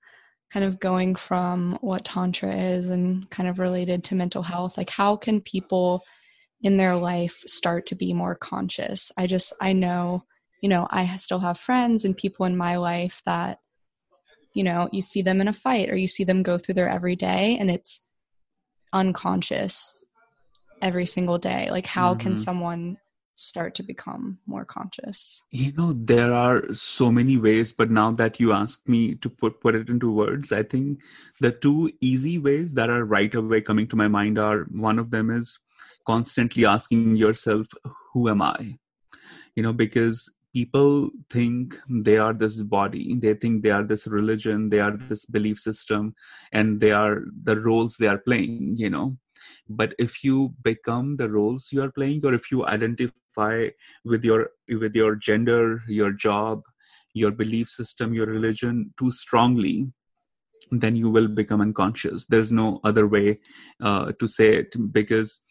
[0.52, 4.90] kind of going from what tantra is and kind of related to mental health like
[4.90, 6.04] how can people
[6.62, 10.24] in their life start to be more conscious i just i know
[10.62, 13.60] you know i still have friends and people in my life that
[14.54, 16.90] you know you see them in a fight or you see them go through their
[16.90, 18.06] everyday and it's
[18.92, 20.04] unconscious
[20.82, 22.20] every single day like how mm-hmm.
[22.20, 22.98] can someone
[23.36, 25.44] start to become more conscious?
[25.52, 29.62] You know, there are so many ways, but now that you ask me to put
[29.62, 31.00] put it into words, I think
[31.40, 35.12] the two easy ways that are right away coming to my mind are one of
[35.12, 35.60] them is
[36.06, 37.68] constantly asking yourself,
[38.14, 38.78] who am I?
[39.56, 44.70] You know, because people think they are this body they think they are this religion
[44.70, 46.14] they are this belief system
[46.52, 49.16] and they are the roles they are playing you know
[49.70, 53.68] but if you become the roles you are playing or if you identify
[54.04, 56.62] with your with your gender your job
[57.14, 59.92] your belief system your religion too strongly
[60.72, 62.26] then you will become unconscious.
[62.26, 63.40] There's no other way
[63.82, 65.42] uh, to say it because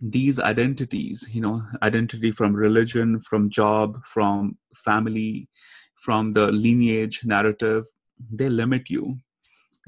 [0.00, 5.48] these identities you know identity from religion from job from family
[5.96, 7.84] from the lineage narrative
[8.30, 9.18] they limit you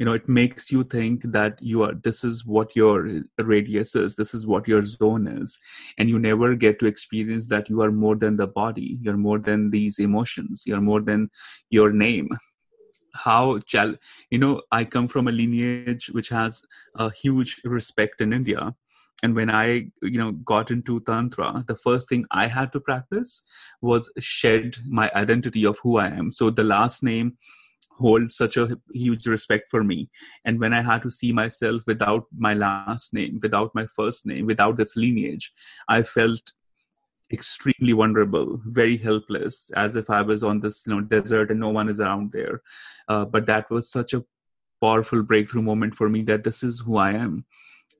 [0.00, 4.16] you know it makes you think that you are this is what your radius is
[4.16, 5.58] this is what your zone is.
[5.98, 8.98] And you never get to experience that you are more than the body.
[9.02, 10.62] You're more than these emotions.
[10.64, 11.28] You're more than
[11.68, 12.30] your name.
[13.12, 13.96] How chal-
[14.30, 16.62] you know i come from a lineage which has
[16.96, 18.74] a huge respect in india.
[19.22, 19.66] And when i
[20.14, 23.42] you know got into tantra the first thing i had to practice
[23.82, 26.32] was shed my identity of who i am.
[26.32, 27.36] So the last name
[28.00, 30.08] hold such a huge respect for me.
[30.44, 34.46] And when i had to see myself without my last name without my first name
[34.46, 35.52] without this lineage
[35.88, 36.52] i felt
[37.32, 41.68] extremely vulnerable very helpless as if i was on this you know desert and no
[41.68, 42.62] one is around there.
[43.08, 44.24] Uh, but that was such a
[44.82, 47.44] powerful breakthrough moment for me that this is who i am.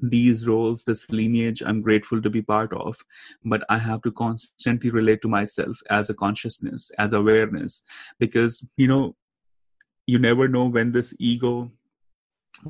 [0.02, 3.00] These roles this lineage i'm grateful to be part of
[3.44, 7.82] but i have to constantly relate to myself as a consciousness as awareness
[8.18, 9.14] because you know
[10.10, 11.70] you never know when this ego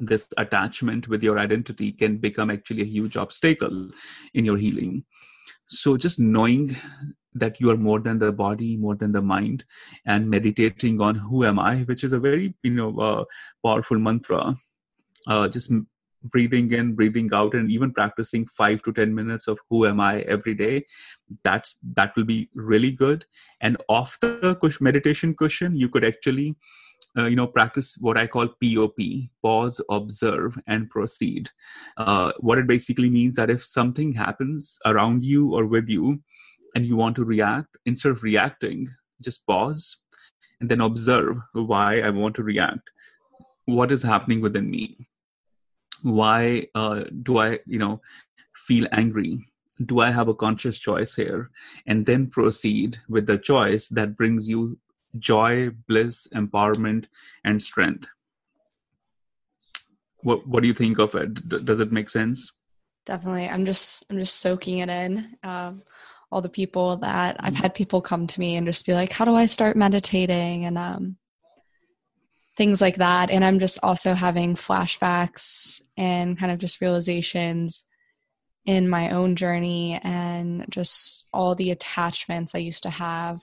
[0.09, 3.89] this attachment with your identity can become actually a huge obstacle
[4.35, 5.05] in your healing.
[5.67, 6.77] So just knowing
[7.35, 9.65] that you are more than the body more than the mind
[10.05, 13.25] and meditating on who am i which is a very you know uh,
[13.65, 14.57] powerful mantra
[15.29, 15.71] uh, just
[16.25, 20.21] breathing in breathing out and even practicing 5 to 10 minutes of who am i
[20.23, 20.85] every day
[21.45, 23.25] that that will be really good.
[23.61, 26.57] And off the meditation cushion you could actually
[27.19, 28.97] uh, you know practice what i call pop
[29.43, 31.51] pause observe and proceed.
[31.97, 36.23] Uh, what it basically means that if something happens around you or with you
[36.75, 38.89] and you want to react instead of reacting
[39.21, 39.97] just pause
[40.61, 42.91] and then observe why i want to react.
[43.65, 45.09] What is happening within me?
[46.03, 48.01] Why uh, do i you know
[48.55, 49.47] feel angry?
[49.85, 51.51] Do i have a conscious choice here?
[51.87, 54.79] And then proceed with the choice that brings you
[55.19, 57.07] joy, bliss, empowerment,
[57.45, 58.09] and strength.
[60.23, 61.49] What What do you think of it?
[61.49, 62.53] D- does it make sense?
[63.07, 63.49] Definitely.
[63.49, 65.37] I'm just I'm just soaking it in.
[65.43, 65.83] Um,
[66.31, 69.25] all the people that I've had people come to me and just be like, "How
[69.25, 71.17] do I start meditating?" and um,
[72.57, 73.31] things like that.
[73.31, 77.85] And I'm just also having flashbacks and kind of just realizations
[78.67, 83.43] in my own journey and just all the attachments I used to have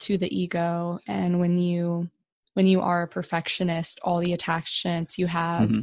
[0.00, 2.08] to the ego and when you
[2.54, 5.82] when you are a perfectionist all the attachments you have mm-hmm.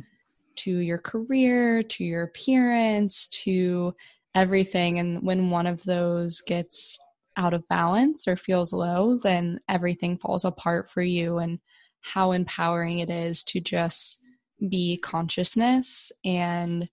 [0.55, 3.93] to your career to your appearance to
[4.36, 6.99] everything and when one of those gets
[7.38, 11.59] out of balance or feels low then everything falls apart for you and
[12.01, 14.24] how empowering it is to just
[14.70, 16.89] be consciousness and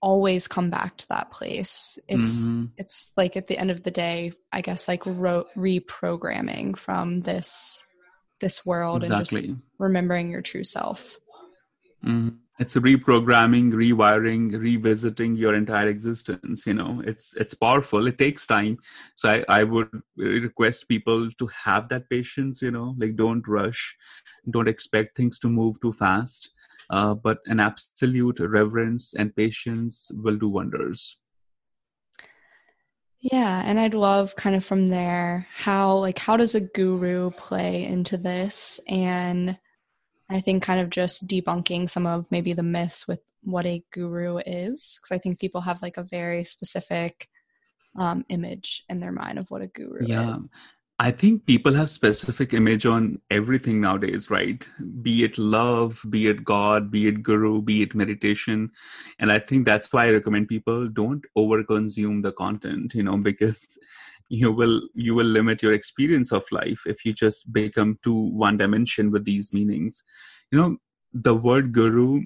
[0.00, 1.98] always come back to that place.
[2.08, 2.66] It's mm-hmm.
[2.76, 7.84] it's like at the end of the day i guess like ro- reprogramming from this
[8.40, 9.40] this world exactly.
[9.40, 11.18] and just remembering your true self.
[12.04, 12.36] Mm-hmm.
[12.60, 17.02] it's reprogramming rewiring revisiting your entire existence you know?
[17.04, 18.06] It's it's powerful.
[18.06, 18.78] It takes time.
[19.16, 22.94] So i i would request people to have that patience you know?
[22.96, 23.96] Like don't rush.
[24.48, 26.50] Don't expect things to move too fast
[26.90, 31.18] uh, but an absolute reverence and patience will do wonders
[33.20, 37.84] yeah and i'd love kind of from there how like how does a guru play
[37.84, 39.58] into this and
[40.30, 44.38] I think kind of just debunking some of maybe the myths with what a guru
[44.38, 47.28] is, because I think people have like a very specific
[47.96, 50.32] um, image in their mind of what a guru yeah.
[50.32, 50.46] is.
[51.00, 54.66] I think people have specific image on everything nowadays, right?
[55.00, 58.72] Be it love, be it God, be it guru, be it meditation.
[59.20, 63.78] And I think that's why I recommend people don't overconsume the content, you know, because
[64.28, 68.56] you will you will limit your experience of life if you just become too one
[68.56, 70.02] dimension with these meanings.
[70.50, 70.76] You know,
[71.12, 72.22] the word guru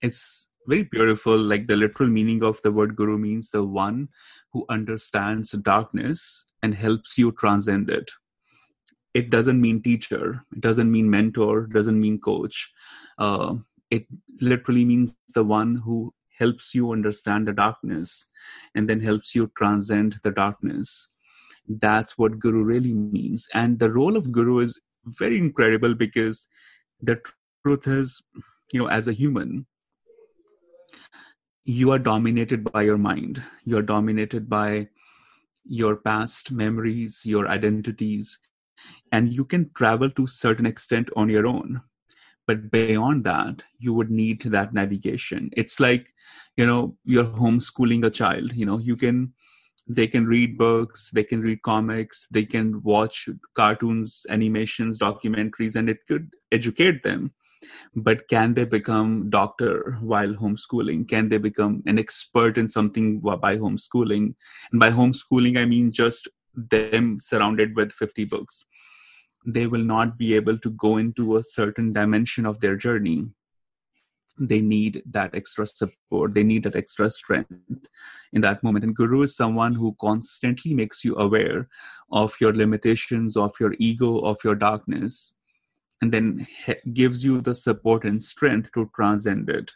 [0.00, 1.36] is very beautiful.
[1.36, 4.08] Like the literal meaning of the word guru means the one
[4.52, 8.10] who understands darkness and helps you transcend it.
[9.12, 12.72] It doesn't mean teacher it doesn't mean mentor doesn't mean coach.
[13.18, 13.56] Uh,
[13.90, 14.06] it
[14.40, 18.26] literally means the one who helps you understand the darkness
[18.74, 21.08] and then helps you transcend the darkness.
[21.68, 23.46] That's what guru really means.
[23.54, 26.48] And the role of guru is very incredible because
[27.00, 27.20] the
[27.64, 28.22] truth is
[28.72, 29.66] you know as a human
[31.64, 34.88] you are dominated by your mind you are dominated by
[35.64, 38.38] your past memories, your identities,
[39.12, 41.80] and you can travel to certain extent on your own.
[42.46, 45.50] But beyond that, you would need that navigation.
[45.56, 46.12] It's like,
[46.56, 48.52] you know, you're homeschooling a child.
[48.52, 49.32] You know, you can,
[49.88, 55.88] they can read books, they can read comics, they can watch cartoons, animations, documentaries, and
[55.88, 57.32] it could educate them
[57.94, 61.08] but can they become doctor while homeschooling?
[61.08, 64.34] Can they become an expert in something by homeschooling?
[64.72, 68.64] And by homeschooling i mean just them surrounded with 50 books.
[69.46, 73.26] They will not be able to go into a certain dimension of their journey.
[74.38, 76.34] They need that extra support.
[76.34, 77.88] They need that extra strength
[78.32, 78.84] in that moment.
[78.84, 81.68] And guru is someone who constantly makes you aware
[82.10, 85.34] of your limitations of your ego of your darkness
[86.02, 89.72] and then he- gives you the support and strength to transcend it.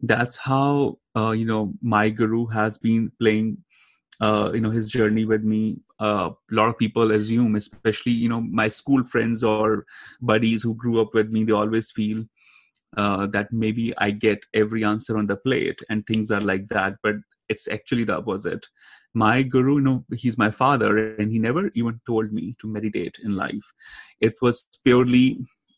[0.00, 3.58] That's how uh, you know my guru has been playing
[4.20, 5.80] uh, you know his journey with me.
[5.98, 9.84] Uh, a lot of people assume especially you know my school friends or
[10.20, 12.24] buddies who grew up with me they always feel
[12.96, 16.94] uh, that maybe i get every answer on the plate and things are like that.
[17.02, 17.16] But
[17.52, 18.66] it's actually the opposite.
[19.14, 23.18] My guru you know he's my father and he never even told me to meditate
[23.22, 23.72] in life.
[24.20, 25.26] It was purely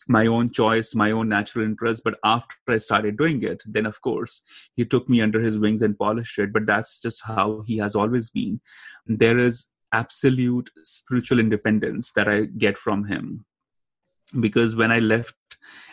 [0.08, 4.00] my own choice my own natural interest but after i started doing it then of
[4.02, 4.42] course
[4.76, 7.94] he took me under his wings and polished it but that's just how he has
[7.94, 8.60] always been.
[9.06, 13.44] There is absolute spiritual independence that i get from him
[14.40, 15.34] because when i left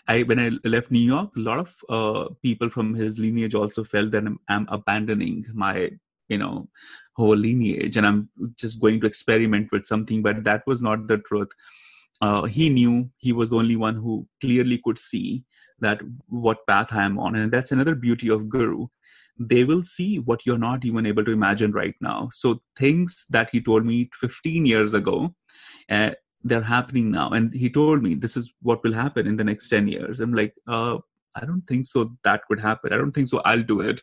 [0.07, 3.83] i when i left new york a lot of uh, people from his lineage also
[3.83, 5.91] felt that I'm, I'm abandoning my
[6.27, 6.69] you know
[7.15, 11.17] whole lineage and i'm just going to experiment with something but that was not the
[11.17, 11.49] truth.
[12.21, 15.43] Uh, he knew he was the only one who clearly could see
[15.79, 18.87] that what path i am on and that's another beauty of guru.
[19.39, 22.29] They will see what you're not even able to imagine right now.
[22.31, 25.33] So things that he told me 15 years ago
[25.89, 26.11] uh,
[26.43, 27.29] they're happening now.
[27.29, 30.19] And he told me this is what will happen in the next 10 years.
[30.19, 30.97] I'm like uh,
[31.35, 32.91] i don't think so that could happen.
[32.93, 33.41] I don't think so.
[33.45, 34.01] I'll do it.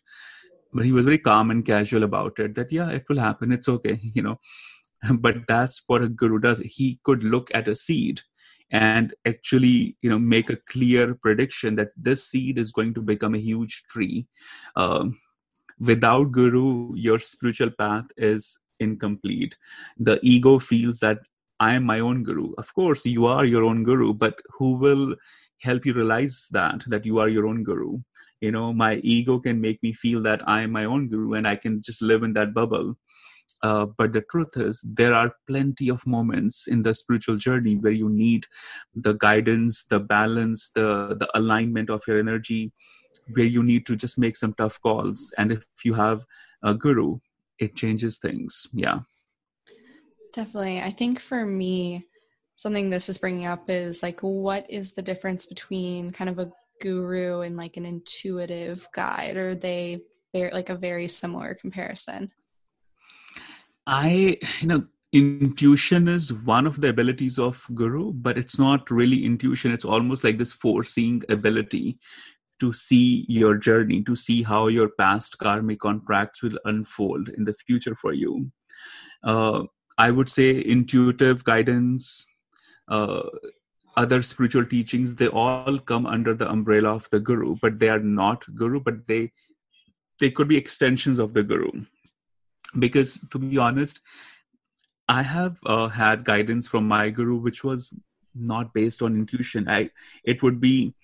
[0.72, 3.52] But he was very calm and casual about it that yeah it will happen.
[3.52, 4.38] It's okay you know.
[5.20, 6.60] But that's what a guru does.
[6.60, 8.22] He could look at a seed
[8.70, 13.34] and actually you know make a clear prediction that this seed is going to become
[13.34, 14.26] a huge tree.
[14.76, 15.18] Um,
[15.80, 19.56] without guru your spiritual path is incomplete.
[19.98, 21.18] The ego feels that
[21.60, 22.52] i am my own guru.
[22.58, 25.14] Of course you are your own guru but who will
[25.60, 27.98] help you realize that that you are your own guru?
[28.40, 31.48] You know my ego can make me feel that i am my own guru and
[31.48, 32.96] i can just live in that bubble.
[33.62, 37.92] Uh, but the truth is there are plenty of moments in the spiritual journey where
[37.92, 38.46] you need
[38.94, 42.72] the guidance the balance the the alignment of your energy
[43.34, 45.34] where you need to just make some tough calls.
[45.36, 46.24] And if you have
[46.62, 47.18] a guru
[47.58, 48.68] it changes things.
[48.72, 49.00] Yeah
[50.32, 50.80] definitely.
[50.80, 52.06] I think for me
[52.56, 56.50] something this is bringing up is like what is the difference between kind of a
[56.82, 59.36] guru and like an intuitive guide?
[59.36, 60.00] Or they
[60.32, 62.30] very like a very similar comparison?
[63.86, 69.24] I you know intuition is one of the abilities of guru but it's not really
[69.24, 69.72] intuition.
[69.72, 71.98] It's almost like this foreseeing ability
[72.60, 77.54] to see your journey, to see how your past karmic contracts will unfold in the
[77.54, 78.50] future for you.
[79.22, 79.62] Uh,
[79.98, 82.26] I would say intuitive guidance,
[82.88, 83.22] uh,
[83.96, 87.98] other spiritual teachings, they all come under the umbrella of the guru, but they are
[87.98, 89.32] not guru, but they
[90.20, 91.70] they could be extensions of the guru.
[92.78, 94.00] Because to be honest,
[95.08, 97.92] I have uh, had guidance from my guru, which was
[98.34, 99.68] not based on intuition.
[99.68, 99.90] I
[100.22, 100.94] it would be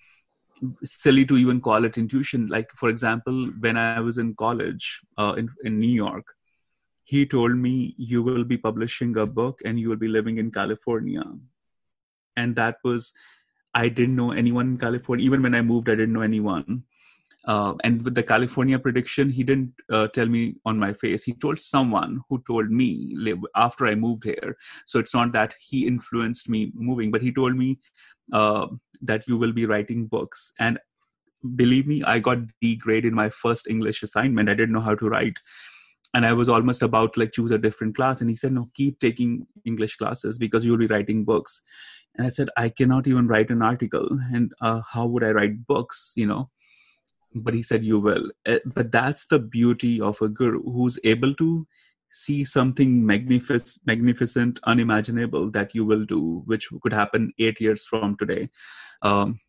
[0.83, 2.47] silly to even call it intuition.
[2.47, 6.25] Like for example, when I was in college uh, in in New York,
[7.05, 10.51] he told me you will be publishing a book and you will be living in
[10.51, 11.23] California,
[12.35, 13.13] and that was
[13.73, 15.25] I didn't know anyone in California.
[15.25, 16.83] Even when I moved, I didn't know anyone.
[17.47, 21.23] Uh, and with the California prediction, he didn't uh, tell me on my face.
[21.23, 23.15] He told someone who told me
[23.55, 24.57] after I moved here.
[24.87, 27.79] So it's not that he influenced me moving, but he told me
[28.33, 28.67] uh,
[29.01, 30.53] that you will be writing books.
[30.59, 30.79] And
[31.55, 34.49] believe me, I got D grade in my first English assignment.
[34.49, 35.37] I didn't know how to write.
[36.15, 38.21] And I was almost about to like choose a different class.
[38.21, 41.61] And he said, no, keep taking English classes because you'll be writing books.
[42.15, 44.07] And I said, I cannot even write an article.
[44.33, 46.49] And uh, how would I write books, you know?
[47.35, 51.33] but he said you will eh, but that's the beauty of a guru who's able
[51.35, 51.67] to
[52.09, 58.15] see something magnificent magnificent unimaginable that you will do which could happen 8 years from
[58.17, 58.49] today
[59.01, 59.39] um,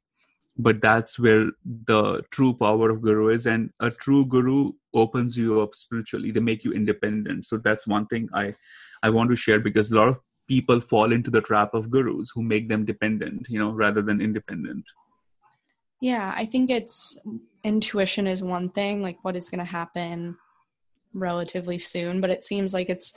[0.59, 3.47] but that's where the true power of guru is.
[3.47, 6.31] And a true guru opens you up spiritually.
[6.31, 7.47] They make you independent.
[7.47, 8.55] So that's one thing i
[9.03, 10.17] i want to share because a lot of
[10.49, 14.21] people fall into the trap of gurus who make them dependent you know rather than
[14.21, 14.85] independent.
[16.01, 17.19] Yeah, I think it's
[17.65, 20.37] intuition is one thing, like what is going to happen
[21.15, 23.15] relatively soon, but it seems like it's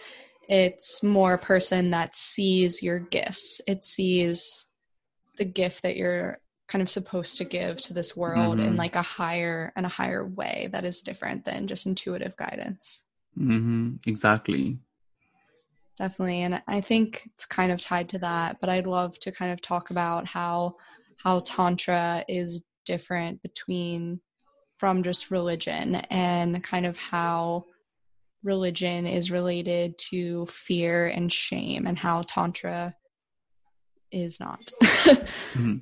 [0.48, 3.62] it's more a person that sees your gifts.
[3.68, 4.68] It sees
[5.38, 8.68] the gift that you're kind of supposed to give to this world mm-hmm.
[8.68, 13.06] in like a higher and a higher way that is different than just intuitive guidance.
[13.38, 13.96] Mm-hmm.
[14.08, 14.78] Exactly.
[15.98, 16.44] Definitely.
[16.44, 19.62] And I think it's kind of tied to that, but I'd love to kind of
[19.62, 20.76] talk about how
[21.18, 24.22] how tantra is different between
[24.78, 27.66] from just religion and kind of how
[28.44, 32.96] religion is related to fear and shame and how tantra
[34.12, 35.78] is not mm-hmm.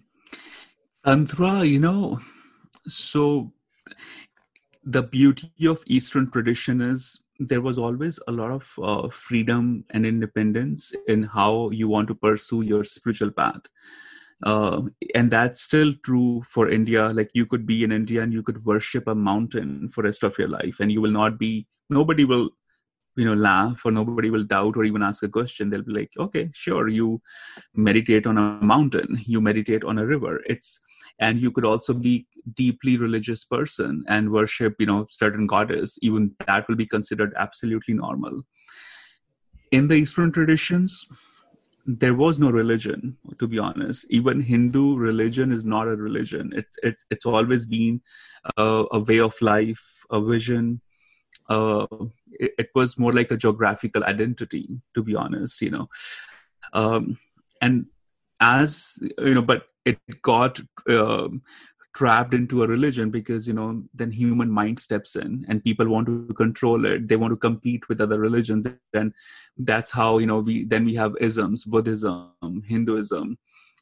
[1.07, 2.19] Tantra you know
[2.85, 3.53] so
[4.83, 10.05] the beauty of eastern tradition is there was always a lot of uh, freedom and
[10.05, 13.61] independence in how you want to pursue your spiritual path.
[14.43, 14.81] Uh,
[15.15, 17.09] and that's still true for india.
[17.09, 20.37] Like you could be in india and you could worship a mountain for rest of
[20.37, 22.49] your life and you will not be nobody will
[23.15, 25.69] you know laugh or nobody will doubt or even ask a question.
[25.69, 27.21] They'll be like okay sure you
[27.73, 30.41] meditate on a mountain you meditate on a river.
[30.45, 30.79] It's
[31.19, 35.97] and you could also be deeply religious person and worship you know certain goddess.
[36.01, 38.41] Even that will be considered absolutely normal.
[39.71, 41.07] In the eastern traditions
[41.87, 44.05] there was no religion to be honest.
[44.09, 46.51] Even hindu religion is not a religion.
[46.53, 48.01] It, it it's always been
[48.57, 50.81] a, a way of life a vision.
[51.49, 51.87] Uh,
[52.31, 55.87] it, it, was more like a geographical identity to be honest you know.
[56.73, 57.17] Um,
[57.61, 57.85] and
[58.41, 60.59] as you know but it got
[60.89, 61.29] uh,
[61.97, 66.05] trapped into a religion because you know then human mind steps in and people want
[66.07, 67.07] to control it.
[67.07, 68.67] They want to compete with other religions.
[68.93, 69.13] Then
[69.57, 73.37] that's how you know we then we have isms buddhism hinduism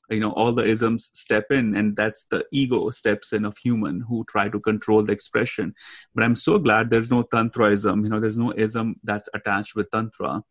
[0.10, 4.02] you know all the isms step in and that's the ego steps in of human
[4.08, 5.74] who try to control the expression.
[6.14, 9.92] But i'm so glad there's no tantraism you know there's no ism that's attached with
[9.92, 10.44] tantra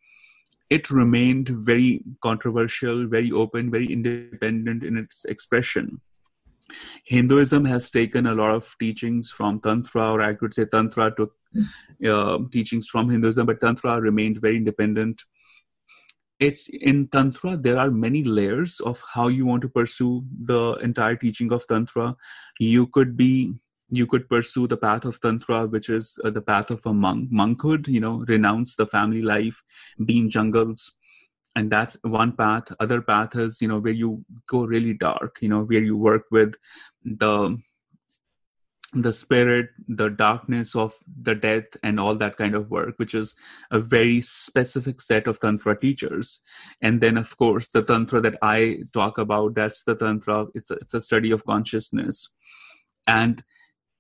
[0.71, 6.01] it remained very controversial very open very independent in its expression
[7.05, 11.33] Hinduism has taken a lot of teachings from Tantra, or I could say Tantra took
[12.07, 15.23] uh, teachings from Hinduism, but Tantra remained very independent.
[16.41, 21.17] It's in Tantra, there are many layers of how you want to pursue the entire
[21.17, 22.17] teaching of Tantra.
[22.59, 23.55] You could be
[23.91, 27.31] you could pursue the path of tantra which is uh, the path of a monk.
[27.31, 29.63] Monkhood you know renounce the family life
[30.05, 30.93] be in jungles
[31.57, 32.65] and that's one path.
[32.81, 36.25] Other path is you know where you go really dark you know where you work
[36.31, 36.55] with
[37.05, 37.59] the
[38.95, 43.35] the spirit the darkness of the death and all that kind of work which is
[43.73, 46.41] a very specific set of tantra teachers.
[46.81, 50.47] And then of course the tantra that i talk about that's the tantra.
[50.55, 52.29] It's a, it's a study of consciousness.
[53.07, 53.43] And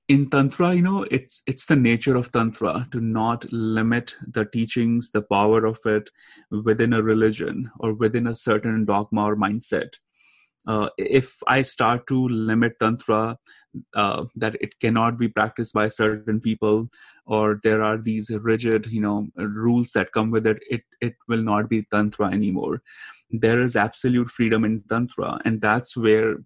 [0.08, 5.10] in tantra you know it's it's the nature of tantra to not limit the teachings
[5.10, 6.10] the power of it
[6.50, 9.94] within a religion or within a certain dogma or mindset
[10.66, 13.38] uh, if I start to limit tantra,
[13.94, 16.88] uh, that it cannot be practiced by certain people,
[17.26, 21.42] or there are these rigid, you know, rules that come with it, it it will
[21.42, 22.82] not be tantra anymore.
[23.30, 26.38] There is absolute freedom in tantra, and that's where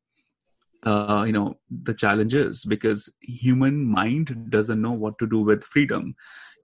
[0.84, 6.14] uh, you know the challenges because human mind doesn't know what to do with freedom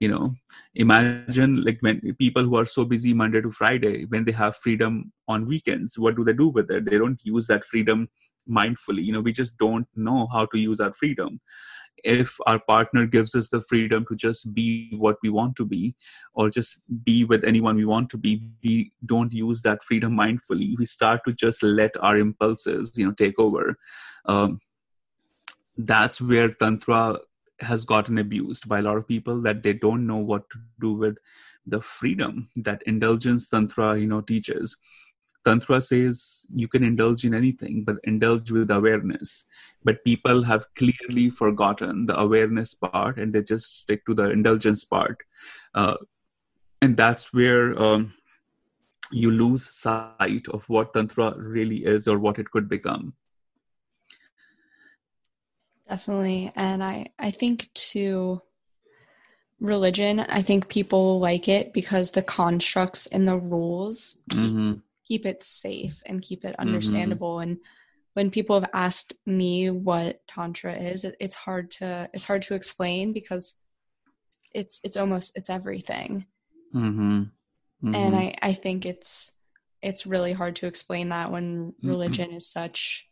[0.01, 0.35] you know.
[0.75, 5.11] Imagine like when people who are so busy monday to friday when they have freedom
[5.27, 6.85] on weekends what do they do with it?
[6.85, 8.09] They don't use that freedom
[8.49, 9.03] mindfully.
[9.03, 11.39] You know we just don't know how to use our freedom.
[12.03, 15.95] If our partner gives us the freedom to just be what we want to be
[16.33, 20.77] or just be with anyone we want to be we don't use that freedom mindfully.
[20.77, 23.77] We start to just let our impulses you know take over.
[24.25, 24.59] Um,
[25.77, 27.19] that's where tantra
[27.61, 30.93] has gotten abused by a lot of people that they don't know what to do
[30.93, 31.17] with
[31.65, 34.75] the freedom that indulgence tantra you know teaches
[35.45, 39.45] tantra says you can indulge in anything but indulge with awareness
[39.83, 44.83] but people have clearly forgotten the awareness part and they just stick to the indulgence
[44.83, 45.17] part
[45.75, 45.95] uh,
[46.81, 48.13] and that's where um,
[49.11, 53.13] you lose sight of what tantra really is or what it could become
[55.87, 56.51] Definitely.
[56.55, 58.41] And I, I think too,
[59.59, 64.73] religion, I think people like it because the constructs and the rules keep, mm-hmm.
[65.07, 66.61] Keep it safe and keep it mm-hmm.
[66.61, 67.37] understandable.
[67.37, 67.51] Mm-hmm.
[67.51, 67.59] And
[68.13, 72.55] when people have asked me what tantra is, it, it's hard to it's hard to
[72.55, 73.59] explain because
[74.53, 76.25] it's it's almost it's everything.
[76.73, 77.23] Mm-hmm.
[77.83, 78.15] And mm-hmm.
[78.15, 79.33] I I think it's
[79.81, 83.07] it's really hard to explain that when religion is such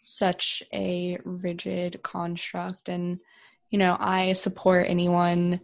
[0.00, 3.18] such a rigid construct and
[3.70, 5.58] you know i support anyone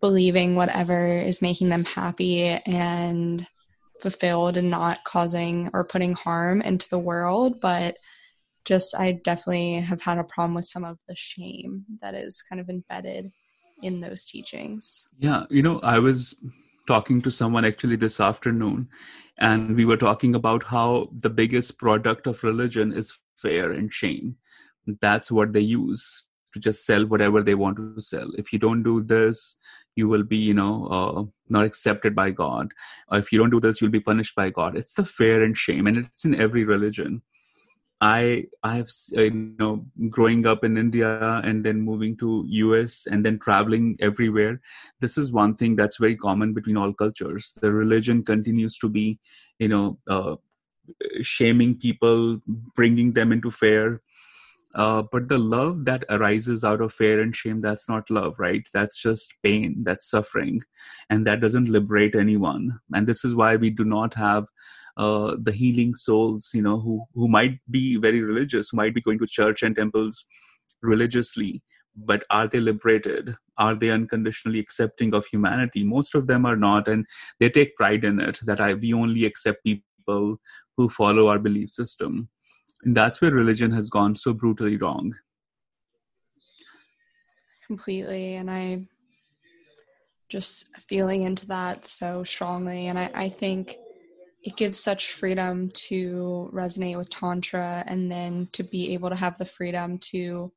[0.00, 3.46] believing whatever is making them happy and
[4.00, 7.96] fulfilled and not causing or putting harm into the world but
[8.64, 12.60] just i definitely have had a problem with some of the shame that is kind
[12.60, 13.30] of embedded
[13.82, 16.34] in those teachings yeah you know i was
[16.88, 18.88] talking to someone actually this afternoon,
[19.38, 24.36] and we were talking about how the biggest product of religion is fear and shame.
[25.02, 28.30] That's what they use to just sell whatever they want to sell.
[28.38, 29.56] If you don't do this,
[29.96, 32.72] you will be, you know, uh, not accepted by God.
[33.08, 34.76] Or if you don't do this, you'll be punished by God.
[34.76, 37.22] It's the fear and shame, and it's in every religion.
[38.00, 43.26] I I've uh, you know growing up in India and then moving to US and
[43.26, 44.60] then traveling everywhere.
[45.00, 47.58] This is one thing that's very common between all cultures.
[47.60, 49.18] The religion continues to be,
[49.58, 50.36] you know, uh,
[51.22, 52.40] shaming people,
[52.76, 54.00] bringing them into fear.
[54.74, 58.66] Uh, but the love that arises out of fear and shame, that's not love, right?
[58.72, 60.60] That's just pain, that's suffering,
[61.08, 62.78] and that doesn't liberate anyone.
[62.92, 64.44] And this is why we do not have
[64.98, 69.00] uh, the healing souls, you know, who who might be very religious, who might be
[69.00, 70.24] going to church and temples
[70.82, 71.62] religiously,
[71.96, 73.36] but are they liberated?
[73.56, 75.82] Are they unconditionally accepting of humanity?
[75.82, 77.06] Most of them are not, and
[77.40, 78.38] they take pride in it.
[78.44, 80.40] That I we only accept people
[80.76, 82.28] who follow our belief system,
[82.84, 85.14] and that's where religion has gone so brutally wrong.
[87.66, 88.86] Completely, and I
[90.28, 93.76] just feeling into that so strongly, and I, I think
[94.42, 99.36] it gives such freedom to resonate with tantra and then to be able to have
[99.38, 100.52] the freedom to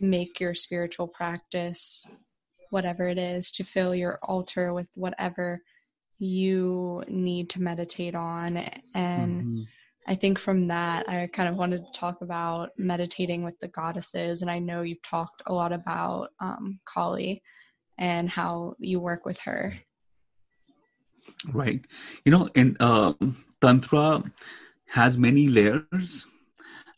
[0.00, 2.06] make your spiritual practice
[2.70, 5.60] whatever it is to fill your altar with whatever
[6.18, 8.56] you need to meditate on
[8.94, 9.62] and mm-hmm.
[10.10, 14.42] I think from that i kind of wanted to talk about meditating with the goddesses
[14.42, 17.42] and i know you've talked a lot about um, kali
[17.98, 19.72] and how you work with her
[21.52, 21.84] Right.
[22.24, 23.14] You know, in uh,
[23.60, 24.22] Tantra
[24.88, 26.26] has many layers.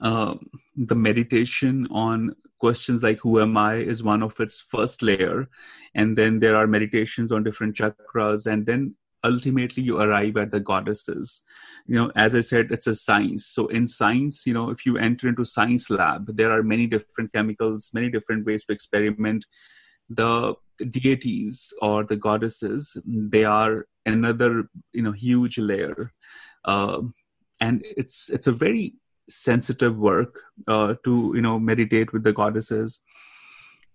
[0.01, 0.35] Uh,
[0.77, 5.49] the meditation on questions like who am i is one of its first layer
[5.95, 8.95] and then there are meditations on different chakras and then
[9.25, 11.43] ultimately you arrive at the goddesses.
[11.87, 13.47] You know as i said it's a science.
[13.47, 17.33] So in science you know if you enter into science lab there are many different
[17.33, 19.47] chemicals many different ways to experiment.
[20.09, 20.55] The
[20.91, 26.13] deities or the goddesses they are another you know huge layer.
[26.65, 27.03] Uh,
[27.61, 28.95] and it's it's a very
[29.29, 33.01] sensitive work uh, to you know meditate with the goddesses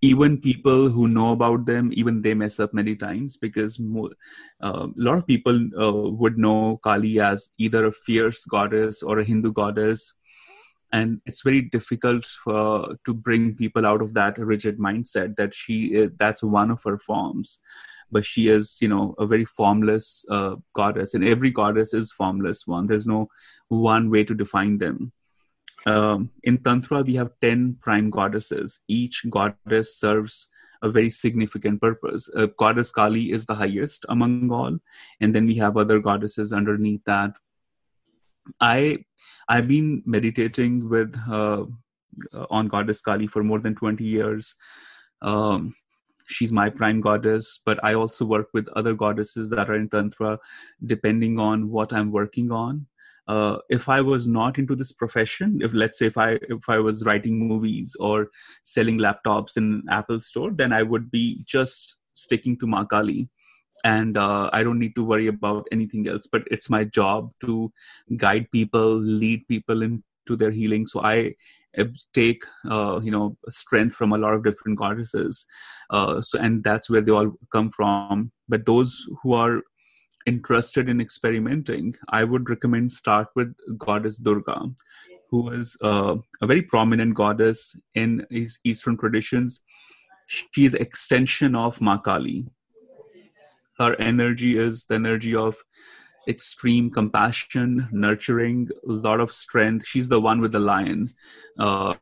[0.01, 4.07] even people who know about them even they mess up many times because uh,
[4.61, 9.23] a lot of people uh, would know kali as either a fierce goddess or a
[9.23, 10.13] hindu goddess.
[10.93, 16.11] And it's very difficult to bring people out of that rigid mindset that she is,
[16.17, 17.59] that's one of her forms.
[18.09, 21.13] But she is you know a very formless uh, goddess.
[21.13, 22.85] And every goddess is formless one.
[22.85, 23.27] There's no
[23.67, 25.11] one way to define them
[25.87, 28.79] um, in tantra we have 10 prime goddesses.
[28.87, 30.47] Each goddess serves
[30.81, 32.29] a very significant purpose.
[32.35, 34.77] Uh, goddess kali is the highest among all.
[35.21, 37.31] And then we have other goddesses underneath that.
[38.61, 38.99] I
[39.49, 41.65] i've been meditating with uh,
[42.49, 44.55] on goddess kali for more than 20 years.
[45.21, 45.73] Um,
[46.27, 50.37] she's my prime goddess but i also work with other goddesses that are in tantra
[50.85, 52.85] depending on what i'm working on
[53.27, 56.77] uh, if i was not into this profession if let's say if i if i
[56.77, 58.27] was writing movies or
[58.63, 63.29] selling laptops in apple store then i would be just sticking to Ma Kali
[63.83, 67.71] and uh, i don't need to worry about anything else but it's my job to
[68.15, 70.87] guide people lead people into their healing.
[70.87, 71.35] So i
[72.13, 75.45] take uh, you know strength from a lot of different goddesses.
[75.89, 78.31] Uh, so and that's where they all come from.
[78.49, 79.61] But those who are
[80.27, 84.59] interested in experimenting i would recommend start with goddess durga
[85.29, 88.25] who is uh, a very prominent goddess in
[88.63, 89.61] eastern traditions
[90.27, 92.45] she is extension of Ma Kali
[93.79, 95.55] her energy is the energy of
[96.27, 99.85] extreme compassion, nurturing, a lot of strength.
[99.87, 101.09] She's the one with the lion.
[101.57, 101.95] Uh,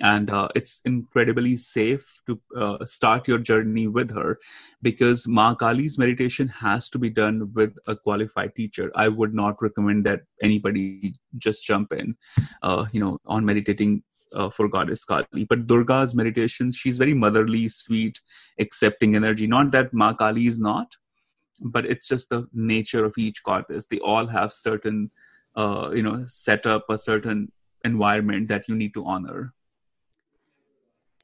[0.00, 4.38] and uh, it's incredibly safe to uh, start your journey with her
[4.82, 8.90] because Ma Kali's meditation has to be done with a qualified teacher.
[8.94, 12.16] I would not recommend that anybody just jump in,
[12.62, 14.02] uh, you know, on meditating
[14.34, 15.44] uh, for goddess Kali.
[15.48, 18.20] But Durga's meditations, she's very motherly, sweet,
[18.58, 19.46] accepting energy.
[19.46, 20.88] Not that Ma Kali is not,
[21.60, 25.10] but it's just the nature of each goddess they all have certain
[25.56, 27.50] uh, you know set up a certain
[27.84, 29.54] environment that you need to honor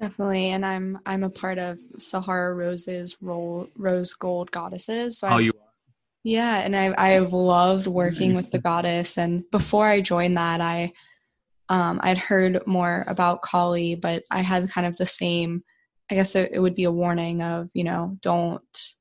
[0.01, 5.39] definitely and i'm i'm a part of sahara rose's role rose gold goddesses so oh,
[5.39, 5.53] you
[6.23, 8.45] yeah and i i've loved working nice.
[8.45, 10.93] with the goddess and before i joined that i
[11.69, 15.63] um i'd heard more about kali but i had kind of the same
[16.11, 18.95] i guess it, it would be a warning of you know don't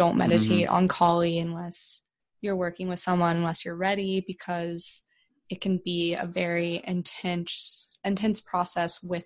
[0.00, 0.74] don't meditate mm-hmm.
[0.74, 2.04] on Kali unless
[2.40, 5.02] you're working with someone, unless you're ready, because
[5.50, 9.24] it can be a very intense, intense process with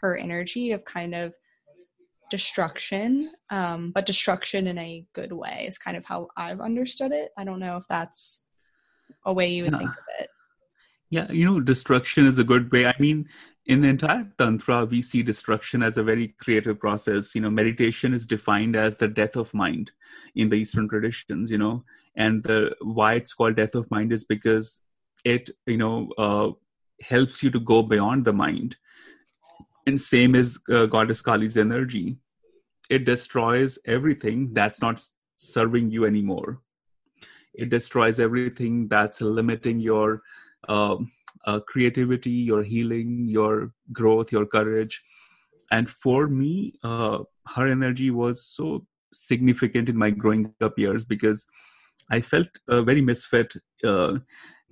[0.00, 1.34] her energy of kind of
[2.30, 7.30] destruction, um, but destruction in a good way is kind of how I've understood it.
[7.36, 8.46] I don't know if that's
[9.26, 9.78] a way you would yeah.
[9.78, 10.28] think of it.
[11.10, 12.86] Yeah, you know, destruction is a good way.
[12.86, 13.26] I mean,
[13.66, 18.12] in the entire tantra we see destruction as a very creative process you know meditation
[18.12, 19.92] is defined as the death of mind
[20.34, 21.84] in the eastern traditions you know
[22.16, 24.80] and the why it's called death of mind is because
[25.24, 26.50] it you know uh,
[27.00, 28.76] helps you to go beyond the mind
[29.90, 32.16] and same as uh, goddess kali's energy
[32.96, 35.02] it destroys everything that's not
[35.52, 36.60] serving you anymore
[37.54, 40.22] it destroys everything that's limiting your
[40.68, 41.10] um,
[41.46, 45.02] uh, creativity, your healing, your growth, your courage.
[45.70, 47.20] And for me, uh,
[47.54, 51.46] her energy was so significant in my growing up years because
[52.10, 54.18] I felt uh, very misfit uh,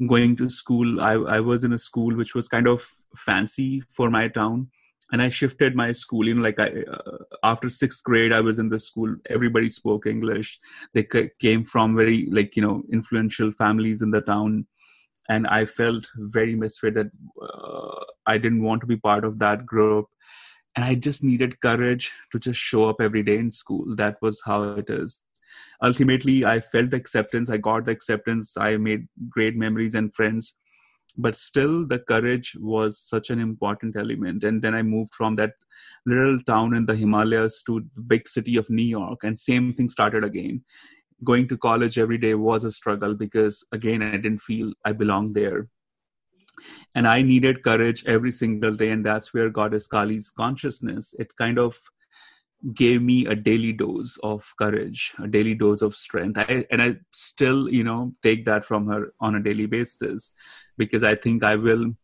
[0.08, 1.00] going to school.
[1.00, 4.68] I, I was in a school which was kind of fancy for my town
[5.12, 8.58] and i shifted my school you know like i uh, after sixth grade i was
[8.58, 10.58] in the school everybody spoke english
[10.94, 14.66] they c- came from very like you know influential families in the town
[15.28, 17.10] and I felt very misfit that
[17.42, 20.06] uh, I didn't want to be part of that group.
[20.74, 23.84] And I just needed courage to just show up every day in school.
[23.96, 25.20] That was how it is.
[25.82, 27.50] Ultimately, I felt the acceptance.
[27.50, 28.56] I got the acceptance.
[28.56, 30.54] I made great memories and friends.
[31.18, 34.44] But still, the courage was such an important element.
[34.44, 35.54] And then I moved from that
[36.06, 39.88] little town in the Himalayas to the big city of New York, and same thing
[39.88, 40.64] started again.
[41.24, 45.34] Going to college every day was a struggle because again i didn't feel i belonged
[45.34, 45.68] there.
[46.94, 51.14] And i needed courage every single day and that's where goddess kali's consciousness.
[51.18, 51.76] It kind of
[52.74, 56.38] gave me a daily dose of courage a daily dose of strength.
[56.38, 60.32] I, and i still you know take that from her on a daily basis
[60.76, 61.94] because i think i will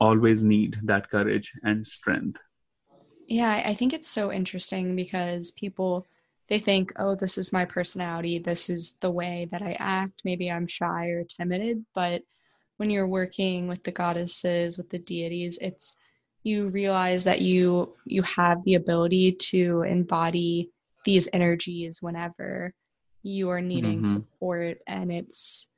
[0.00, 2.40] always need that courage and strength.
[3.26, 6.06] Yeah i think it's so interesting because people
[6.48, 10.22] they think, oh, this is my personality, this is the way that I act.
[10.24, 12.22] Maybe I'm shy or timid, but
[12.78, 15.94] when you're working with the goddesses, with the deities, it's
[16.48, 20.70] you realize that you you have the ability to embody
[21.04, 22.72] these energies whenever
[23.22, 24.12] you are needing mm-hmm.
[24.12, 25.68] support and it's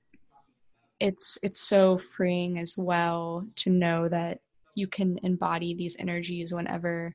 [1.00, 4.38] it's it's so freeing as well to know that
[4.74, 7.14] you can embody these energies whenever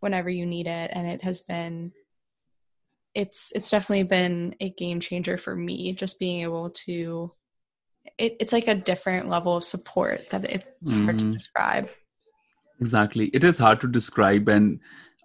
[0.00, 1.92] whenever you need it and it has been
[3.14, 7.32] it's it's definitely been a game changer for me just being able to
[8.16, 11.04] it, it's like a different level of support that it's mm.
[11.04, 11.32] hard to mm-hmm.
[11.32, 11.90] describe
[12.80, 14.80] exactly it is hard to describe and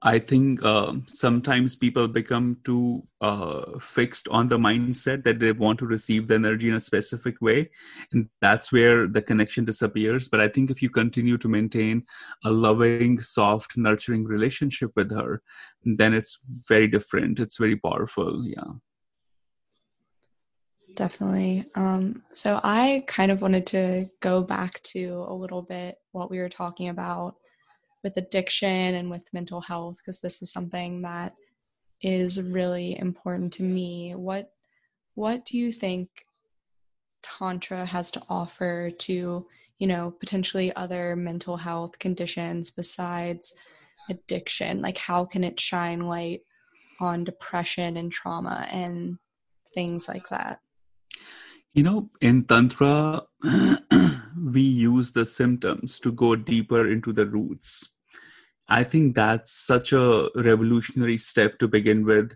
[0.06, 5.80] I think uh, sometimes people become too uh, fixed on the mindset that they want
[5.80, 7.70] to receive the energy in a specific way.
[8.12, 10.28] And that's where the connection disappears.
[10.28, 12.04] But I think if you continue to maintain
[12.44, 15.42] a loving, soft, nurturing relationship with her,
[15.86, 16.38] then it's
[16.68, 17.40] very different.
[17.40, 18.46] It's very powerful.
[18.46, 18.74] Yeah.
[20.96, 21.66] Definitely.
[21.76, 26.40] Um, so I kind of wanted to go back to a little bit what we
[26.40, 27.36] were talking about
[28.04, 31.34] with addiction and with mental health because this is something that
[32.02, 34.14] is really important to me.
[34.16, 34.52] What
[35.16, 36.10] what do you think
[37.22, 39.48] tantra has to offer to
[39.78, 43.54] you know potentially other mental health conditions besides
[44.10, 44.82] addiction?
[44.82, 46.42] Like how can it shine light
[47.00, 49.18] on depression and trauma and
[49.74, 50.60] things like that
[51.74, 53.24] you know in tantra
[54.38, 57.94] we use the symptoms to go deeper into the roots
[58.68, 62.36] I think that's such a revolutionary step to begin with.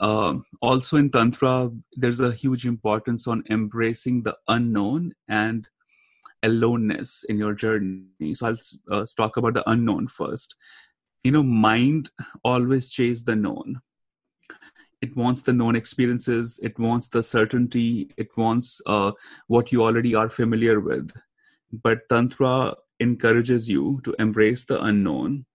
[0.00, 5.68] Uh, also in Tantra, there's a huge importance on embracing the unknown and
[6.42, 8.34] aloneness in your journey.
[8.34, 8.56] So I'll
[8.90, 10.56] uh, talk about the unknown first.
[11.22, 12.10] You know, mind
[12.44, 13.80] always chase the known.
[15.02, 16.60] It wants the known experiences.
[16.62, 18.10] It wants the certainty.
[18.16, 19.12] It wants uh,
[19.46, 21.12] what you already are familiar with.
[21.72, 25.46] But Tantra encourages you to embrace the unknown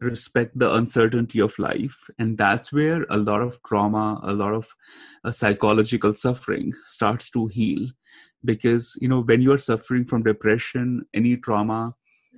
[0.00, 4.68] respect the uncertainty of life and that's where a lot of trauma a lot of
[5.24, 7.88] uh, psychological suffering starts to heal
[8.44, 11.94] because you know when you're suffering from depression any trauma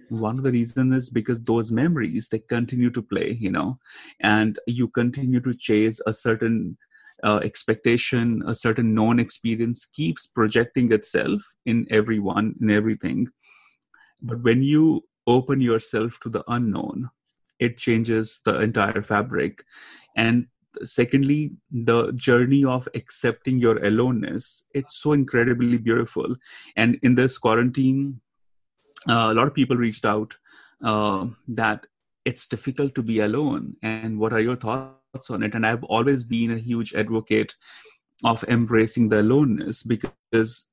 [0.09, 3.79] one of the reasons is because those memories they continue to play you know
[4.21, 6.77] and you continue to chase a certain
[7.25, 13.29] uh, expectation a certain known experience keeps projecting itself in everyone in everything.
[14.21, 17.11] But when you open yourself to the unknown
[17.59, 19.65] it changes the entire fabric.
[20.15, 20.47] And
[20.85, 26.37] secondly the journey of accepting your aloneness it's so incredibly beautiful.
[26.77, 28.21] And in this quarantine
[29.09, 30.37] uh, a lot of people reached out
[30.83, 31.87] uh, that
[32.25, 35.55] it's difficult to be alone and what are your thoughts on it?
[35.55, 37.55] And i've always been a huge advocate
[38.25, 40.67] of embracing the aloneness because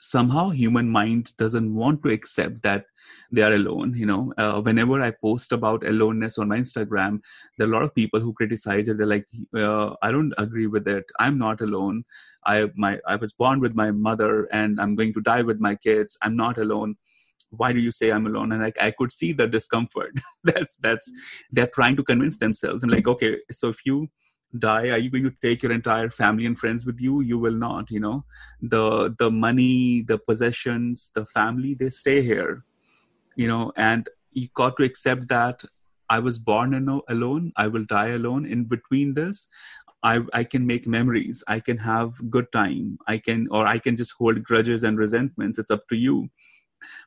[0.00, 2.84] somehow human mind doesn't want to accept that
[3.32, 4.32] they are alone you know?
[4.36, 7.20] Uh, whenever i post about aloneness on my instagram
[7.56, 8.98] there are a lot of people who criticize it.
[8.98, 9.26] They're like
[9.56, 11.04] uh, i don't agree with it.
[11.18, 12.04] I'm not alone.
[12.44, 15.74] I my i was born with my mother and i'm going to die with my
[15.74, 16.18] kids.
[16.20, 16.96] I'm not alone
[17.50, 18.52] why do you say i'm alone?
[18.52, 20.12] And like i could see the discomfort.
[20.44, 21.10] That's that's
[21.50, 22.82] they're trying to convince themselves.
[22.82, 24.08] And like okay so if you
[24.58, 27.20] die are you going to take your entire family and friends with you?
[27.20, 28.24] You will not you know?
[28.62, 32.64] The the money the possessions the family they stay here
[33.36, 33.72] you know?
[33.76, 35.64] And you got to accept that
[36.10, 36.74] i was born
[37.08, 37.52] alone.
[37.56, 38.46] I will die alone.
[38.46, 39.48] In between this
[40.02, 41.42] I, I can make memories.
[41.48, 42.98] I can have good time.
[43.06, 45.58] I can or i can just hold grudges and resentments.
[45.58, 46.30] It's up to you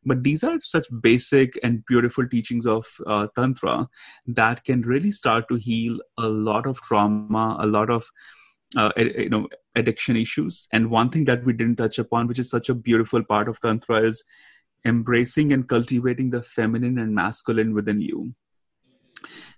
[0.05, 3.87] but these are such basic and beautiful teachings of uh, Tantra
[4.27, 8.05] that can really start to heal a lot of trauma, a lot of
[8.77, 10.67] uh, you know addiction issues.
[10.71, 13.59] And one thing that we didn't touch upon, which is such a beautiful part of
[13.59, 14.23] Tantra, is
[14.85, 18.33] embracing and cultivating the feminine and masculine within you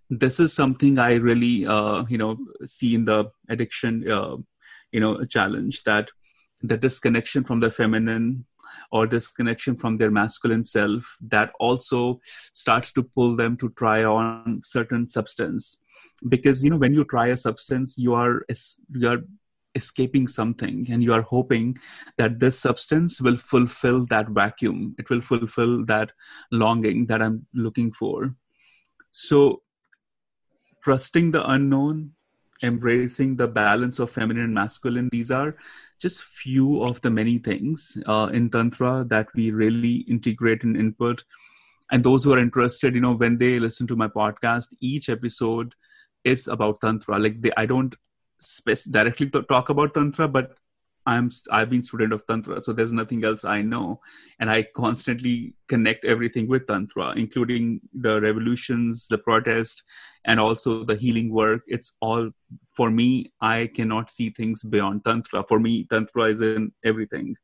[0.09, 4.35] this is something i really uh, you know see in the addiction uh,
[4.91, 6.11] you know challenge that
[6.61, 8.45] the disconnection from the feminine
[8.91, 12.19] or disconnection from their masculine self that also
[12.53, 15.77] starts to pull them to try on certain substance.
[16.27, 18.45] Because you know when you try a substance you are
[18.93, 19.19] you are
[19.75, 21.77] escaping something and you are hoping
[22.17, 24.95] that this substance will fulfill that vacuum.
[24.99, 26.11] It will fulfill that
[26.51, 28.35] longing that i'm looking for.
[29.11, 29.63] So
[30.83, 32.13] trusting the unknown
[32.63, 35.09] embracing the balance of feminine and masculine.
[35.11, 35.55] These are
[35.99, 41.23] just few of the many things uh, in tantra that we really integrate and input.
[41.91, 45.75] And those who are interested you know when they listen to my podcast each episode
[46.23, 47.19] is about tantra.
[47.19, 47.95] Like they i don't
[48.91, 50.57] directly talk about tantra but
[51.05, 53.99] i'm i've been student of tantra so there's nothing else i know.
[54.39, 59.83] And i constantly connect everything with tantra including the revolutions the protest
[60.25, 61.63] and also the healing work.
[61.67, 62.31] It's all
[62.71, 65.43] for me i cannot see things beyond tantra.
[65.47, 67.35] For me tantra is in everything.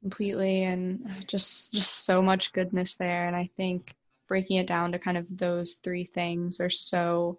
[0.00, 3.26] Completely and just just so much goodness there.
[3.26, 3.94] And i think
[4.28, 7.38] breaking it down to kind of those three things are so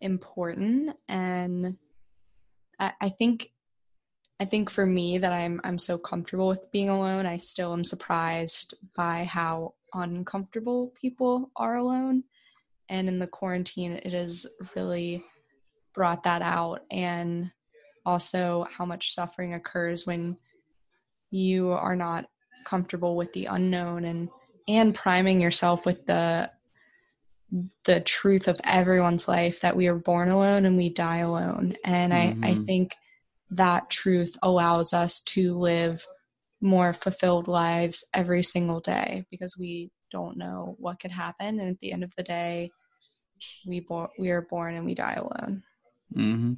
[0.00, 0.96] important.
[1.08, 1.76] And
[2.78, 3.50] I, I think
[4.38, 7.84] I think for me that I'm I'm so comfortable with being alone, I still am
[7.84, 12.24] surprised by how uncomfortable people are alone.
[12.88, 15.24] And in the quarantine it has really
[15.94, 17.50] brought that out and
[18.04, 20.36] also how much suffering occurs when
[21.30, 22.26] you are not
[22.64, 24.28] comfortable with the unknown and
[24.68, 26.50] and priming yourself with the
[27.84, 32.12] the truth of everyone's life that we are born alone and we die alone and
[32.12, 32.44] mm-hmm.
[32.44, 32.94] I, I think
[33.50, 36.06] that truth allows us to live
[36.60, 41.60] more fulfilled lives every single day because we don't know what could happen.
[41.60, 42.70] And at the end of the day
[43.66, 45.62] we bo- we are born and we die alone.
[46.14, 46.54] Mm-hmm.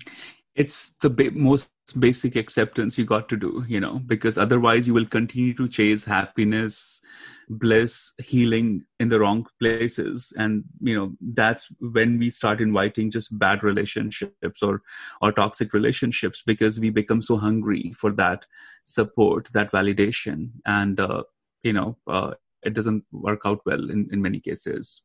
[0.54, 4.92] It's the ba- most basic acceptance you got to do you know because otherwise you
[4.92, 7.00] will continue to chase happiness
[7.48, 10.32] bliss healing in the wrong places.
[10.36, 14.82] And you know that's when we start inviting just bad relationships or
[15.20, 18.46] or toxic relationships because we become so hungry for that
[18.82, 20.50] support that validation.
[20.66, 21.24] And uh,
[21.62, 25.02] you know uh, it doesn't work out well in in many cases.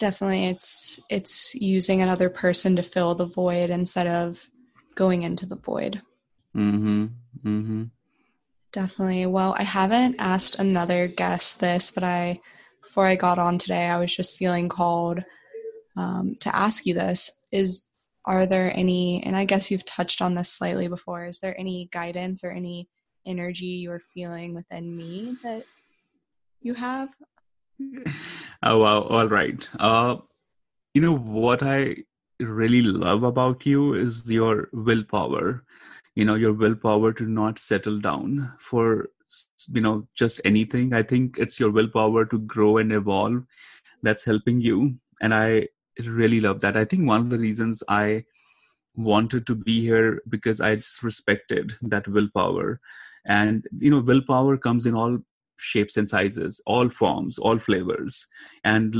[0.00, 0.46] Definitely.
[0.46, 4.50] It's it's using another person to fill the void instead of
[4.96, 6.02] going into the void.
[6.56, 7.06] Mm-hmm.
[7.44, 7.84] Mm-hmm
[8.74, 9.24] definitely.
[9.24, 12.40] Well i haven't asked another guest this but i
[12.82, 15.20] before i got on today i was just feeling called
[15.96, 17.40] um, to ask you this.
[17.52, 17.86] Is
[18.26, 21.88] are there any and i guess you've touched on this slightly before is there any
[21.92, 22.88] guidance or any
[23.24, 25.64] energy you're feeling within me that
[26.60, 27.08] you have?
[28.62, 29.68] Oh wow all right.
[29.78, 30.16] Uh
[30.94, 31.96] you know what i
[32.40, 35.64] really love about you is your willpower
[36.14, 39.08] you know your willpower to not settle down for
[39.68, 43.42] you know just anything i think it's your willpower to grow and evolve
[44.02, 45.66] that's helping you and i
[46.04, 48.22] really love that i think one of the reasons i
[48.96, 52.80] wanted to be here because i just respected that willpower
[53.26, 55.18] and you know willpower comes in all
[55.56, 58.26] shapes and sizes, all forms, all flavors.
[58.64, 58.94] And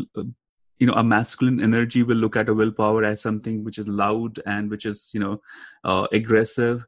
[0.78, 4.40] you know, a masculine energy will look at a willpower as something which is loud
[4.46, 5.40] and which is you know
[5.84, 6.84] uh, aggressive.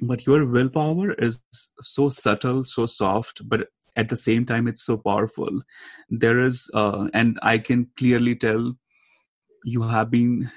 [0.00, 1.42] But your willpower is
[1.82, 5.62] so subtle, so soft, but at the same time, it's so powerful.
[6.08, 8.74] There is, uh, and I can clearly tell
[9.64, 10.50] you have been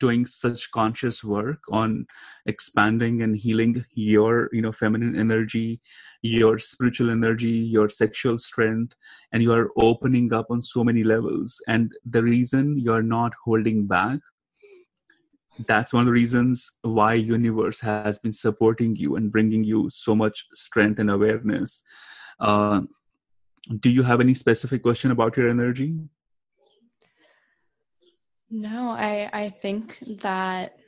[0.00, 2.06] doing such conscious work on
[2.46, 5.80] expanding and healing your you know feminine energy
[6.22, 8.94] your spiritual energy your sexual strength
[9.32, 13.86] and you are opening up on so many levels and the reason you're not holding
[13.86, 14.20] back
[15.66, 20.14] that's one of the reasons why universe has been supporting you and bringing you so
[20.14, 21.82] much strength and awareness
[22.40, 22.80] uh,
[23.80, 25.96] do you have any specific question about your energy
[28.50, 30.78] no, I I think that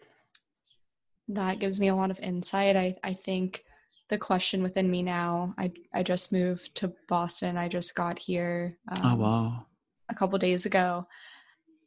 [1.29, 2.77] that gives me a lot of insight.
[2.77, 3.65] I I think
[4.09, 5.55] the question within me now.
[5.59, 7.59] I I just moved to Boston.
[7.59, 8.79] I just got here.
[8.91, 9.67] Oh, um, oh wow!
[10.09, 11.07] A couple days ago,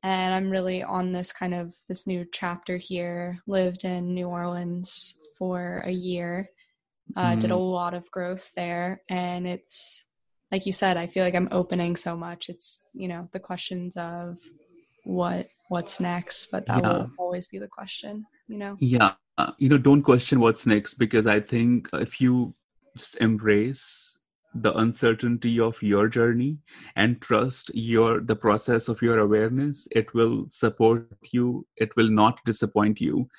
[0.04, 3.40] and I'm really on this kind of this new chapter here.
[3.48, 6.50] Lived in New Orleans for a year.
[7.16, 7.40] Uh, mm.
[7.40, 7.64] Did a mm-hmm.
[7.64, 10.06] lot of growth there, and it's
[10.52, 10.98] like you said.
[10.98, 12.50] I feel like I'm opening so much.
[12.50, 14.40] It's you know the questions of
[15.04, 16.90] what what's next but that yeah.
[16.90, 19.14] will always be the question you know yeah
[19.58, 22.54] you know don't question what's next because i think if you
[22.96, 24.18] just embrace
[24.56, 26.60] the uncertainty of your journey
[26.96, 29.88] and trust your the process of your awareness.
[29.92, 31.66] It will support you.
[31.78, 33.30] It will not disappoint you.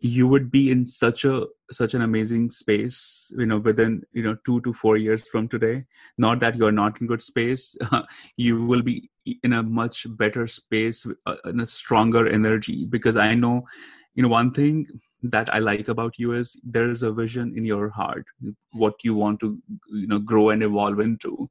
[0.00, 4.36] You would be in such a such an amazing space you know within you know
[4.44, 5.84] 2 to 4 years from today.
[6.18, 7.76] Not that you're not in good space.
[8.36, 9.10] You will be
[9.42, 13.66] in a much better space uh, in a stronger energy because i know
[14.14, 14.86] you know one thing
[15.30, 18.26] that i like about you is there is a vision in your heart
[18.72, 19.58] what you want to
[19.90, 21.48] you know grow and evolve into.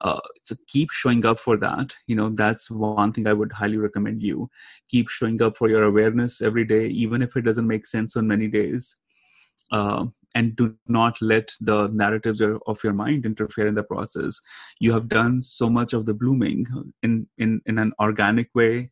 [0.00, 1.94] Uh, so keep showing up for that.
[2.08, 4.50] You know that's one thing i would highly recommend you.
[4.88, 8.26] Keep showing up for your awareness every day even if it doesn't make sense on
[8.26, 8.96] many days.
[9.70, 14.40] Uh, and do not let the narratives of your mind interfere in the process.
[14.80, 16.66] You have done so much of the blooming
[17.02, 18.90] in in in an organic way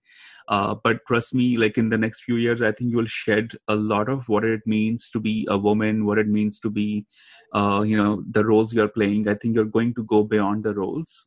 [0.51, 3.53] uh, but trust me like in the next few years i think you will shed
[3.69, 7.07] a lot of what it means to be a woman what it means to be
[7.53, 9.29] uh, you know the roles you're playing.
[9.29, 11.27] I think you're going to go beyond the roles.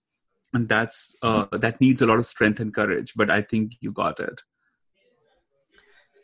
[0.53, 3.91] And that's uh, that needs a lot of strength and courage but i think you
[3.91, 4.41] got it.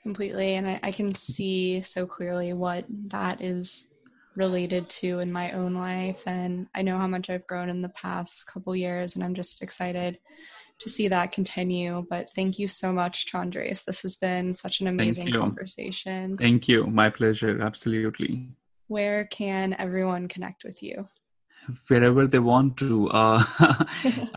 [0.04, 0.54] Completely.
[0.54, 3.94] And I, I can see so clearly what that is
[4.36, 6.24] related to in my own life.
[6.28, 9.64] And i know how much i've grown in the past couple years and i'm just
[9.64, 10.20] excited
[10.80, 12.06] to see that continue.
[12.10, 13.84] But thank you so much, Chandresh.
[13.86, 16.38] This has been such an amazing conversation.
[16.38, 16.88] Thank you.
[16.88, 17.62] My pleasure.
[17.62, 18.50] Absolutely.
[18.88, 21.08] Where can everyone connect with you?
[21.88, 23.10] wherever they want to.
[23.10, 23.44] Uh,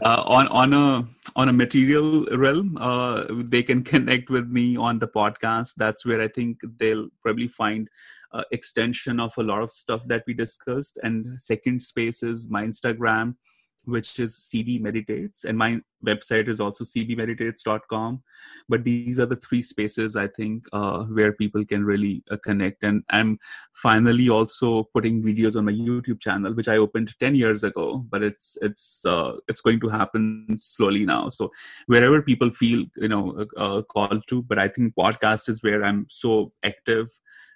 [0.03, 1.05] uh, on on a
[1.36, 5.74] on a material realm, uh, they can connect with me on the podcast.
[5.76, 7.88] That's where I think they'll probably find
[8.32, 10.99] uh, extension of a lot of stuff that we discussed.
[11.03, 13.36] And second space is my Instagram
[13.85, 18.22] which is CB Meditates, and my website is also cbmeditates.com.
[18.68, 22.83] But these are the three spaces I think uh, where people can really uh, connect.
[22.83, 23.39] And I'm
[23.74, 28.22] finally also putting videos on my YouTube channel, which I opened ten years ago, but
[28.22, 31.28] it's it's uh, it's going to happen slowly now.
[31.28, 31.51] So
[31.87, 36.07] wherever people feel you know uh, called to, but I think podcast is where I'm
[36.09, 37.09] so active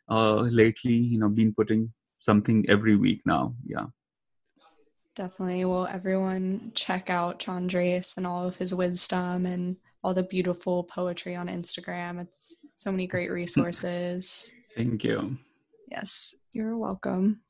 [0.09, 0.95] uh, lately.
[0.95, 3.55] You know, been putting something every week now.
[3.65, 3.87] Yeah.
[5.17, 5.65] Definitely.
[5.65, 11.35] Well, everyone check out Chandresh and all of his wisdom and all the beautiful poetry
[11.35, 12.21] on Instagram.
[12.21, 14.53] It's so many great resources.
[14.77, 15.39] Thank you.
[15.91, 17.41] Yes, you're welcome.